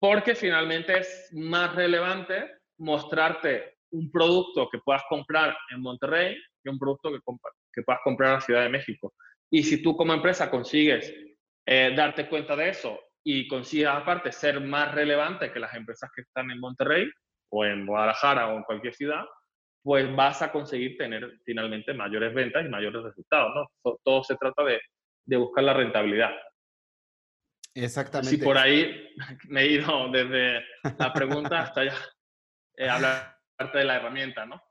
[0.00, 6.78] porque finalmente es más relevante mostrarte un producto que puedas comprar en Monterrey que un
[6.78, 7.20] producto que,
[7.72, 9.14] que puedas comprar en la Ciudad de México.
[9.50, 11.14] Y si tú como empresa consigues
[11.66, 16.22] eh, darte cuenta de eso y consigues aparte ser más relevante que las empresas que
[16.22, 17.08] están en Monterrey
[17.50, 19.24] o en Guadalajara o en cualquier ciudad,
[19.82, 23.52] pues vas a conseguir tener finalmente mayores ventas y mayores resultados.
[23.54, 23.98] ¿no?
[24.02, 24.80] Todo se trata de,
[25.24, 26.32] de buscar la rentabilidad.
[27.74, 28.36] Exactamente.
[28.36, 29.08] Si por ahí
[29.48, 30.64] me he ido desde
[30.98, 31.94] la pregunta hasta ya
[32.76, 34.62] eh, hablar parte de la herramienta, ¿no?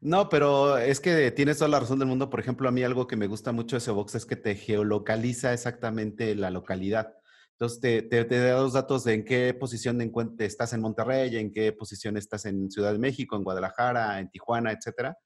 [0.00, 2.28] No, pero es que tienes toda la razón del mundo.
[2.28, 5.52] Por ejemplo, a mí algo que me gusta mucho de SEObox es que te geolocaliza
[5.52, 7.14] exactamente la localidad.
[7.52, 10.00] Entonces, te, te, da los datos de en qué posición
[10.38, 14.72] estás en Monterrey, en qué posición estás en Ciudad de México, en Guadalajara, en Tijuana,
[14.72, 15.16] etcétera.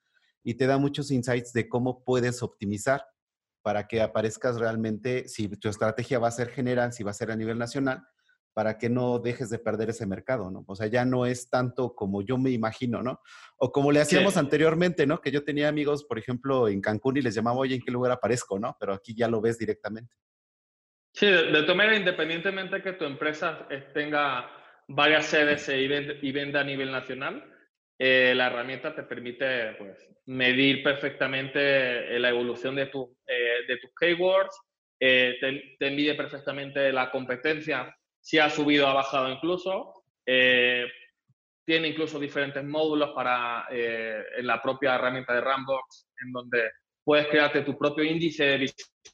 [0.45, 3.03] Y te da muchos insights de cómo puedes optimizar
[3.63, 7.31] para que aparezcas realmente, si tu estrategia va a ser general, si va a ser
[7.31, 8.03] a nivel nacional,
[8.59, 10.65] para que no dejes de perder ese mercado, ¿no?
[10.67, 13.21] O sea, ya no es tanto como yo me imagino, ¿no?
[13.57, 15.21] O como le hacíamos anteriormente, ¿no?
[15.21, 18.11] Que yo tenía amigos, por ejemplo, en Cancún y les llamaba, oye, ¿en qué lugar
[18.11, 18.77] aparezco, no?
[18.81, 20.13] Pero aquí ya lo ves directamente.
[21.15, 24.51] Sí, de, de manera, independientemente que tu empresa tenga
[24.89, 27.49] varias sedes y venda a nivel nacional,
[27.97, 33.77] eh, la herramienta te permite pues, medir perfectamente eh, la evolución de, tu, eh, de
[33.77, 34.59] tus keywords,
[35.01, 35.37] eh,
[35.79, 37.95] te, mide perfectamente la competencia,
[38.29, 40.05] si ha subido o ha bajado incluso.
[40.27, 40.85] Eh,
[41.65, 46.71] tiene incluso diferentes módulos para eh, en la propia herramienta de Rambox, en donde
[47.03, 48.71] puedes crearte tu propio índice de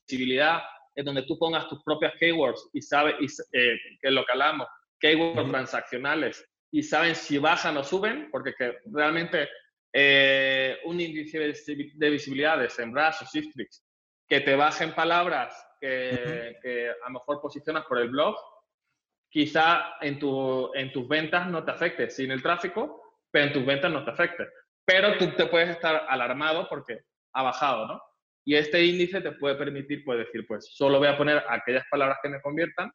[0.08, 0.62] visibilidad,
[0.96, 4.66] en donde tú pongas tus propias keywords y sabes, y, que es lo que hablamos,
[4.98, 9.48] keywords transaccionales, y saben si bajan o suben, porque que realmente
[10.86, 13.84] un índice de, visibilidad de SEMrush o Sistrix
[14.28, 18.34] que te bajen palabras que, a lo mejor posicionas por el blog,
[19.34, 23.66] quizá en, tu, en tus ventas no te afecte, sin el tráfico, pero en tus
[23.66, 24.46] ventas no te afecte.
[24.84, 27.00] Pero tú te puedes estar alarmado porque
[27.32, 28.00] ha bajado, ¿no?
[28.44, 32.18] Y este índice te puede permitir, pues decir, pues solo voy a poner aquellas palabras
[32.22, 32.92] que me conviertan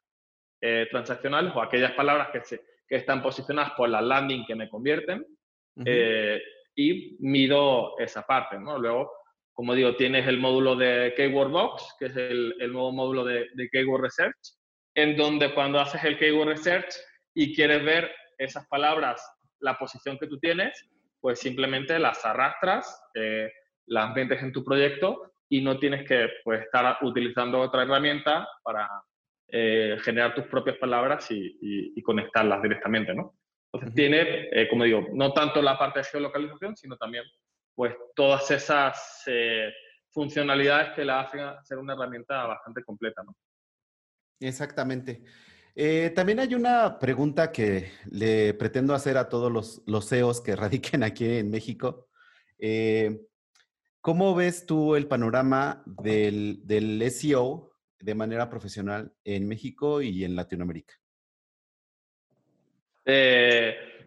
[0.62, 4.70] eh, transaccionales o aquellas palabras que, se, que están posicionadas por la landing que me
[4.70, 5.26] convierten
[5.84, 6.42] eh,
[6.74, 8.80] y mido esa parte, ¿no?
[8.80, 9.12] Luego
[9.52, 14.04] como digo, tienes el módulo de Keyword Box, que es el, nuevo módulo de, Keyword
[14.04, 14.38] Research,
[15.02, 16.93] en donde cuando haces el Keyword Research
[17.34, 19.26] y quieres ver esas palabras,
[19.60, 20.89] la posición que tú tienes,
[21.22, 23.50] pues simplemente las arrastras, eh,
[23.88, 28.89] las vendes en tu proyecto y no tienes que pues, estar utilizando otra herramienta para
[29.47, 33.36] eh, generar tus propias palabras y, conectarlas directamente, ¿no?
[33.72, 37.24] Entonces tiene, eh, como digo, no tanto la parte de geolocalización, sino también
[37.76, 39.24] pues todas esas
[40.12, 43.36] funcionalidades que la hacen ser una herramienta bastante completa, ¿no?
[44.40, 45.22] Exactamente.
[45.76, 50.56] Eh, también hay una pregunta que le pretendo hacer a todos los, los CEOs que
[50.56, 52.08] radiquen aquí en México.
[52.58, 53.22] Eh,
[54.02, 60.36] ¿Cómo ves tú el panorama del, del SEO de manera profesional en México y en
[60.36, 60.96] Latinoamérica?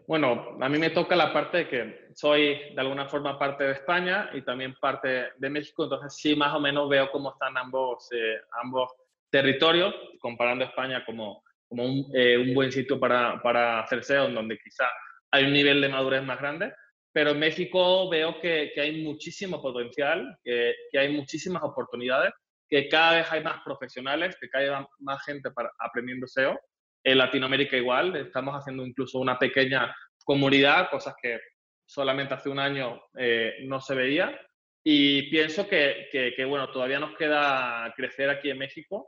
[0.07, 3.73] bueno, a mí me toca la parte de que soy de alguna forma parte de
[3.73, 8.09] España y también parte de México, entonces sí más o menos veo cómo están ambos,
[8.13, 8.91] eh, ambos
[9.33, 14.59] territorios, comparando España como, como un, eh, un buen sitio para, para hacer SEO, donde
[14.59, 14.87] quizá
[15.31, 16.71] hay un nivel de madurez más grande,
[17.11, 22.31] pero en México veo que, que hay muchísimo potencial, que, que, hay muchísimas oportunidades,
[22.69, 26.59] que cada vez hay más profesionales, que cada vez hay más gente para, aprendiendo SEO.
[27.03, 31.39] En Latinoamérica igual, estamos haciendo incluso una pequeña comunidad, cosas que
[31.87, 34.39] solamente hace un año eh, no se veía.
[34.83, 39.07] Y pienso que, que, bueno, todavía nos queda crecer aquí en México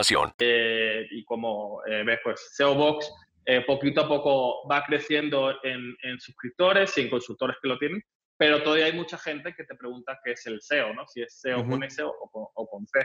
[0.39, 3.11] eh, y como eh, ves, pues SEO Box
[3.45, 8.01] eh, poquito a poco va creciendo en, suscriptores y en consultores que lo tienen,
[8.37, 11.07] pero todavía hay mucha gente que te pregunta qué es el SEO, ¿no?
[11.07, 12.99] Si es SEO con SEO o con, C.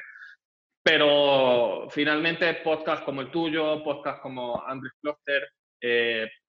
[0.82, 5.49] Pero finalmente podcasts como el tuyo, podcasts como Andrew Cluster,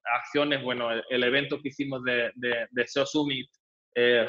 [0.03, 3.49] acciones, bueno, el, evento que hicimos de, de, de SEO Summit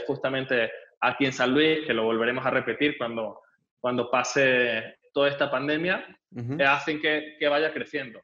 [0.06, 3.40] justamente aquí en San Luis, que lo volveremos a repetir cuando,
[3.80, 8.22] cuando pase toda esta pandemia, eh, hacen que, que, vaya creciendo.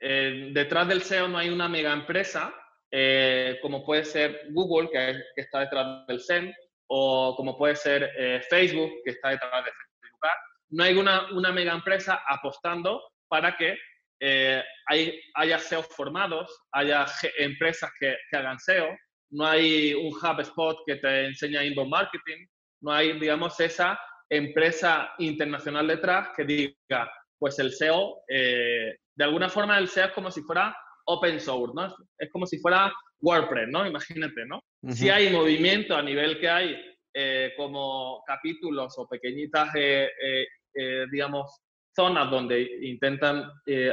[0.00, 2.54] Eh, detrás del SEO no hay una mega empresa,
[2.90, 6.52] eh, como puede ser Google, que, está detrás del SEM,
[6.88, 8.10] o como puede ser
[8.48, 10.20] Facebook, que está detrás de Facebook.
[10.70, 13.76] No hay una, una mega empresa apostando para que
[14.86, 17.06] hay, haya SEO formados, haya
[17.38, 18.96] empresas que, que hagan SEO,
[19.30, 22.46] no hay un HubSpot que te enseña inbound marketing,
[22.80, 23.98] no hay, digamos, esa
[24.28, 30.12] empresa internacional detrás que diga, pues el SEO, eh, de alguna forma el SEO es
[30.12, 31.94] como si fuera open source, ¿no?
[32.18, 33.86] Es como si fuera WordPress, ¿no?
[33.86, 34.60] Imagínate, ¿no?
[34.88, 36.76] Si hay movimiento a nivel que hay
[37.14, 40.46] eh, como capítulos o pequeñitas, eh,
[41.10, 41.60] digamos,
[41.94, 43.50] zonas donde intentan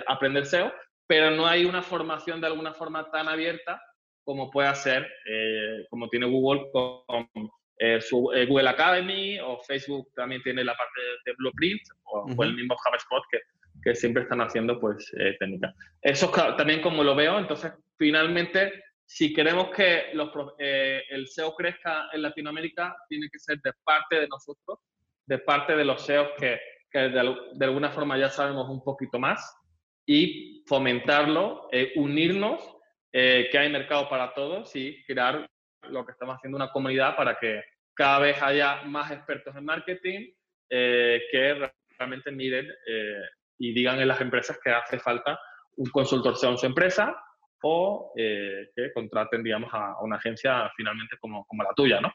[0.07, 0.73] aprender SEO,
[1.07, 3.81] pero no hay una formación de alguna forma tan abierta
[4.25, 5.09] como pueda ser,
[5.89, 7.15] como tiene Google con
[7.77, 12.55] eh, su, eh, Google Academy o Facebook también tiene la parte de, Blueprint o, el
[12.55, 13.39] mismo HubSpot que,
[13.83, 15.73] que siempre están haciendo pues eh, técnicas.
[16.01, 22.21] Eso también como lo veo, entonces finalmente si queremos que los, el SEO crezca en
[22.21, 24.79] Latinoamérica tiene que ser de parte de nosotros,
[25.25, 26.59] de parte de los SEOs que,
[26.89, 29.55] que de, de, alguna forma ya sabemos un poquito más
[30.05, 32.61] y fomentarlo, unirnos,
[33.11, 35.47] que hay mercado para todos y crear
[35.89, 37.61] lo que estamos haciendo una comunidad para que
[37.93, 40.31] cada vez haya más expertos en marketing
[40.69, 42.67] eh, que realmente miren
[43.59, 45.39] y digan en las empresas que hace falta
[45.75, 47.15] un consultor sea en su empresa
[47.61, 52.11] o que contraten, digamos, a, una agencia finalmente como, como la tuya, ¿no?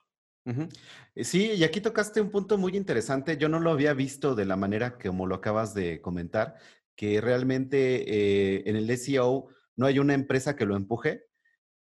[1.16, 3.36] Sí, y aquí tocaste un punto muy interesante.
[3.36, 6.56] Yo no lo había visto de la manera como lo acabas de comentar,
[6.96, 9.48] que realmente en el SEO
[9.78, 11.27] no hay una empresa que lo empuje,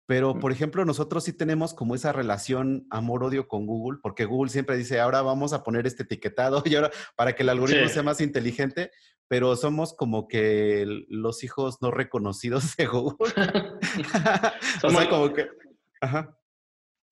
[0.07, 4.77] pero, por ejemplo, nosotros sí tenemos como esa relación amor-odio con Google, porque Google siempre
[4.77, 8.21] dice, ahora vamos a poner este etiquetado y ahora para que el algoritmo sea más
[8.21, 8.91] inteligente,
[9.27, 13.33] pero somos como que los hijos no reconocidos de Google.
[14.81, 15.49] somos como que...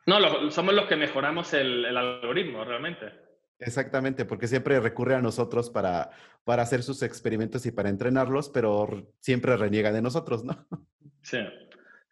[0.08, 3.12] No, somos los que mejoramos el, el, algoritmo realmente.
[3.60, 6.12] Exactamente, porque siempre recurre a nosotros para,
[6.46, 10.66] para hacer sus experimentos y para entrenarlos, pero siempre reniega de nosotros, ¿no?
[11.24, 11.40] Sí.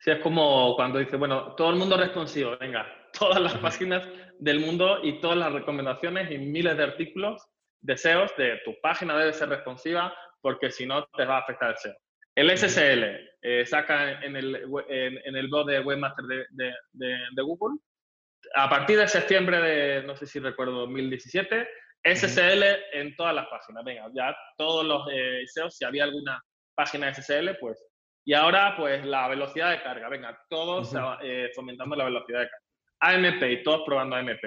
[0.03, 2.85] Sí, es como cuando dice, bueno, todo el mundo responsivo, venga,
[3.17, 4.05] todas las páginas
[4.37, 7.41] del mundo y todas las recomendaciones y miles de artículos,
[7.79, 11.77] deseos de tu página debe ser responsiva porque si no te va a afectar el
[11.77, 11.95] SEO.
[12.35, 13.03] El SSL
[13.43, 14.55] eh, saca en el,
[14.89, 17.79] en, el blog de Webmaster de, de, de, Google,
[18.55, 21.65] a partir de septiembre de, no sé si recuerdo, 2017,
[22.03, 23.85] SSL en todas las páginas.
[23.85, 26.43] Venga, ya todos los eh, SEOs, si había alguna
[26.75, 27.81] página SSL, pues
[28.25, 30.09] y ahora, pues la velocidad de carga.
[30.09, 32.63] Venga, todos eh, fomentando la velocidad de carga.
[32.99, 34.43] AMP todos probando AMP.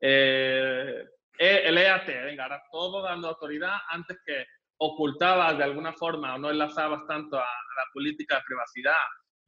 [0.00, 1.04] Eh,
[1.38, 4.44] el EAT, venga, ahora todo dando autoridad antes que
[4.78, 8.94] ocultabas de alguna forma o no enlazabas tanto a, la política de privacidad,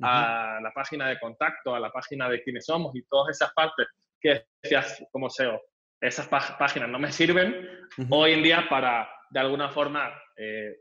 [0.02, 3.86] a la página de contacto, a la página de quiénes somos y todas esas partes
[4.20, 5.60] que decías como SEO,
[6.00, 10.76] esas páginas no me sirven hoy en día para de alguna forma eh,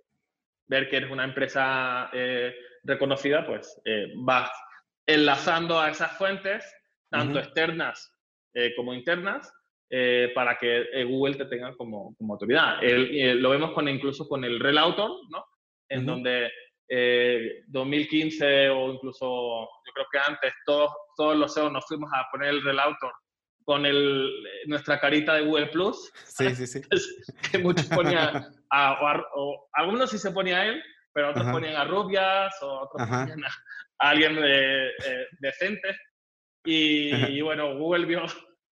[0.67, 2.53] ver que eres una empresa eh,
[2.87, 4.49] reconocida, pues eh, vas
[5.05, 6.65] enlazando a esas fuentes,
[7.09, 8.11] tanto externas
[8.53, 9.53] eh, como internas,
[9.89, 12.81] eh, para que Google te tenga como, como autoridad.
[12.81, 15.45] lo vemos con, incluso con el Relautor, ¿no?
[15.89, 16.51] En donde
[17.67, 22.49] 2015 o incluso yo creo que antes todos, todos los SEO nos fuimos a poner
[22.49, 23.13] el Relautor
[23.67, 24.31] con el,
[24.67, 26.09] nuestra carita de Google Plus.
[26.25, 26.81] Sí, sí, sí.
[27.51, 30.81] que muchos ponían, o, algunos sí se ponía él,
[31.17, 33.49] pero otros ponían a rubias o otros ponían a,
[33.97, 34.91] alguien de,
[35.39, 35.97] decente.
[36.63, 38.21] Y, bueno, Google vio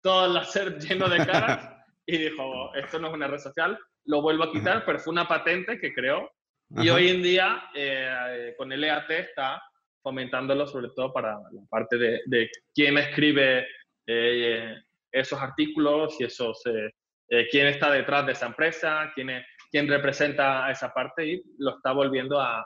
[0.03, 1.71] todo el láser lleno de caras
[2.07, 5.27] y dijo, esto no es una red social, lo vuelvo a quitar, pero fue una
[5.27, 6.31] patente que creó.
[6.69, 9.63] Y hoy en día, eh, con el EAT está
[10.03, 13.67] fomentándolo sobre todo para la parte de, de quién escribe
[14.07, 14.75] eh,
[15.11, 20.67] esos artículos y esos, eh, quién está detrás de esa empresa, quién es, quien representa
[20.67, 22.65] a esa parte y lo está volviendo a,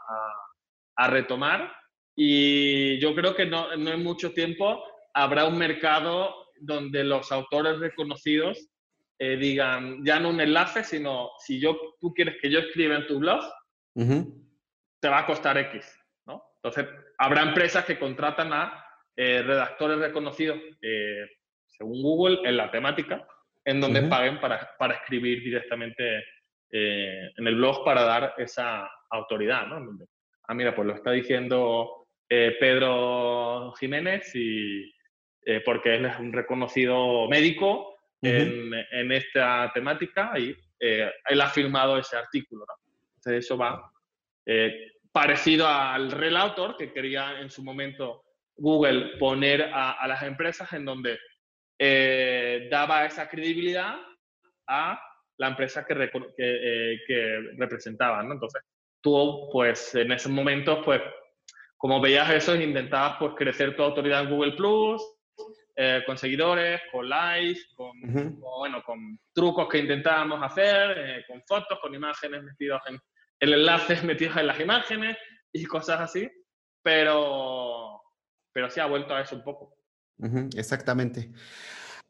[1.08, 1.72] retomar.
[2.14, 4.84] Y yo creo que no, no, en mucho tiempo
[5.14, 8.58] habrá un mercado donde los autores reconocidos
[9.18, 13.06] eh, digan, ya no un enlace, sino si yo, tú quieres que yo escriba en
[13.06, 13.42] tu blog,
[15.00, 15.90] te va a costar X.
[16.26, 16.42] ¿no?
[16.56, 18.84] Entonces, habrá empresas que contratan a
[19.16, 21.24] eh, redactores reconocidos, eh,
[21.64, 23.26] según Google, en la temática,
[23.64, 26.22] en donde paguen para, para escribir directamente
[26.70, 29.98] eh, en el blog para dar esa autoridad, ¿no?
[30.46, 34.92] Ah, mira, pues lo está diciendo eh, Pedro Jiménez y
[35.46, 41.96] eh, porque él es un reconocido médico en, en, esta temática y él ha firmado
[41.96, 42.74] ese artículo, ¿no?
[43.16, 43.90] Entonces eso va
[45.12, 48.24] parecido al relator que quería en su momento
[48.56, 51.18] Google poner a, a las empresas en donde
[52.68, 53.96] daba esa credibilidad
[54.66, 55.00] a
[55.38, 58.34] la empresa que, eh, que, representaban, ¿no?
[58.34, 58.62] Entonces,
[59.00, 61.00] tú, pues, en ese momento, pues,
[61.76, 65.02] como veías eso, intentabas, pues, crecer tu autoridad en Google+, Plus,
[65.76, 67.92] eh, con seguidores, con likes, con,
[68.40, 72.98] bueno, con trucos que intentábamos hacer, eh, con fotos, con imágenes metidos en,
[73.38, 75.16] el enlace metidos en las imágenes
[75.52, 76.28] y cosas así,
[76.82, 78.02] pero,
[78.52, 79.76] pero sí ha vuelto a eso un poco.
[80.56, 81.30] exactamente.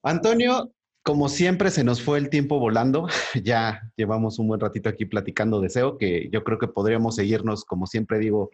[0.03, 0.73] Antonio,
[1.03, 3.09] como siempre, se nos fue el tiempo volando.
[3.43, 7.65] Ya llevamos un buen ratito aquí platicando de SEO, que yo creo que podríamos seguirnos,
[7.65, 8.51] como siempre digo,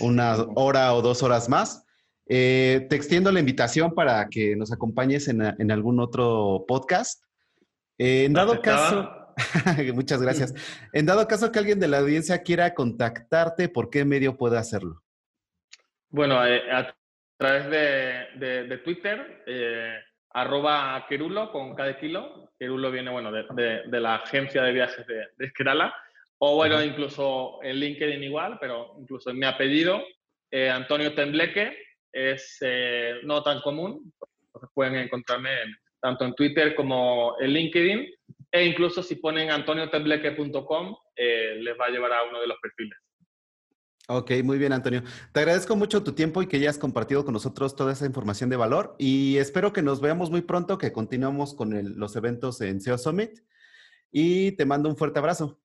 [0.00, 1.84] una hora o dos horas más.
[2.28, 7.24] Eh, te extiendo la invitación para que nos acompañes en, algún otro podcast.
[7.96, 9.10] Eh, en dado caso,
[9.94, 10.54] muchas gracias.
[10.92, 15.02] En dado caso que alguien de la audiencia quiera contactarte, ¿por qué medio puede hacerlo?
[16.10, 16.94] Bueno, eh, a
[17.38, 19.42] través de, de Twitter
[20.40, 22.50] arroba Querulo con cada kilo.
[22.58, 25.94] Querulo viene, bueno, de, de, la agencia de viajes de, de Esquerala.
[26.38, 30.02] O bueno, incluso en LinkedIn igual, pero incluso en mi apellido,
[30.50, 31.76] eh, Antonio Tembleque,
[32.12, 34.12] es eh, no tan común.
[34.46, 35.50] Entonces pueden encontrarme
[36.00, 38.14] tanto en Twitter como en LinkedIn.
[38.50, 42.98] E incluso si ponen antoniotebleque.com, eh, les va a llevar a uno de los perfiles.
[44.10, 45.02] Ok, muy bien, Antonio.
[45.32, 48.56] Te agradezco mucho tu tiempo y que hayas compartido con nosotros toda esa información de
[48.56, 52.96] valor y espero que nos veamos muy pronto, que continuemos con los eventos en SEO
[52.96, 53.40] Summit
[54.10, 55.60] y te mando un fuerte abrazo.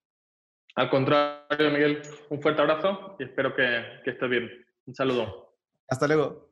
[0.76, 4.50] Al contrario, Miguel, un fuerte abrazo y espero que, que estés bien.
[4.88, 5.56] Un saludo.
[5.88, 6.52] Hasta luego.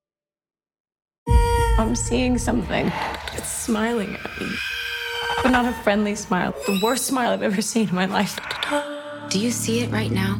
[1.81, 2.91] I'm seeing something.
[3.33, 4.47] It's smiling at me.
[5.41, 6.53] But not a friendly smile.
[6.67, 8.37] The worst smile I've ever seen in my life.
[9.29, 10.39] Do you see it right now?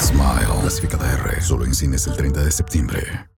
[0.00, 3.26] Smile, clasificada R, solo en cines el 30 de septiembre.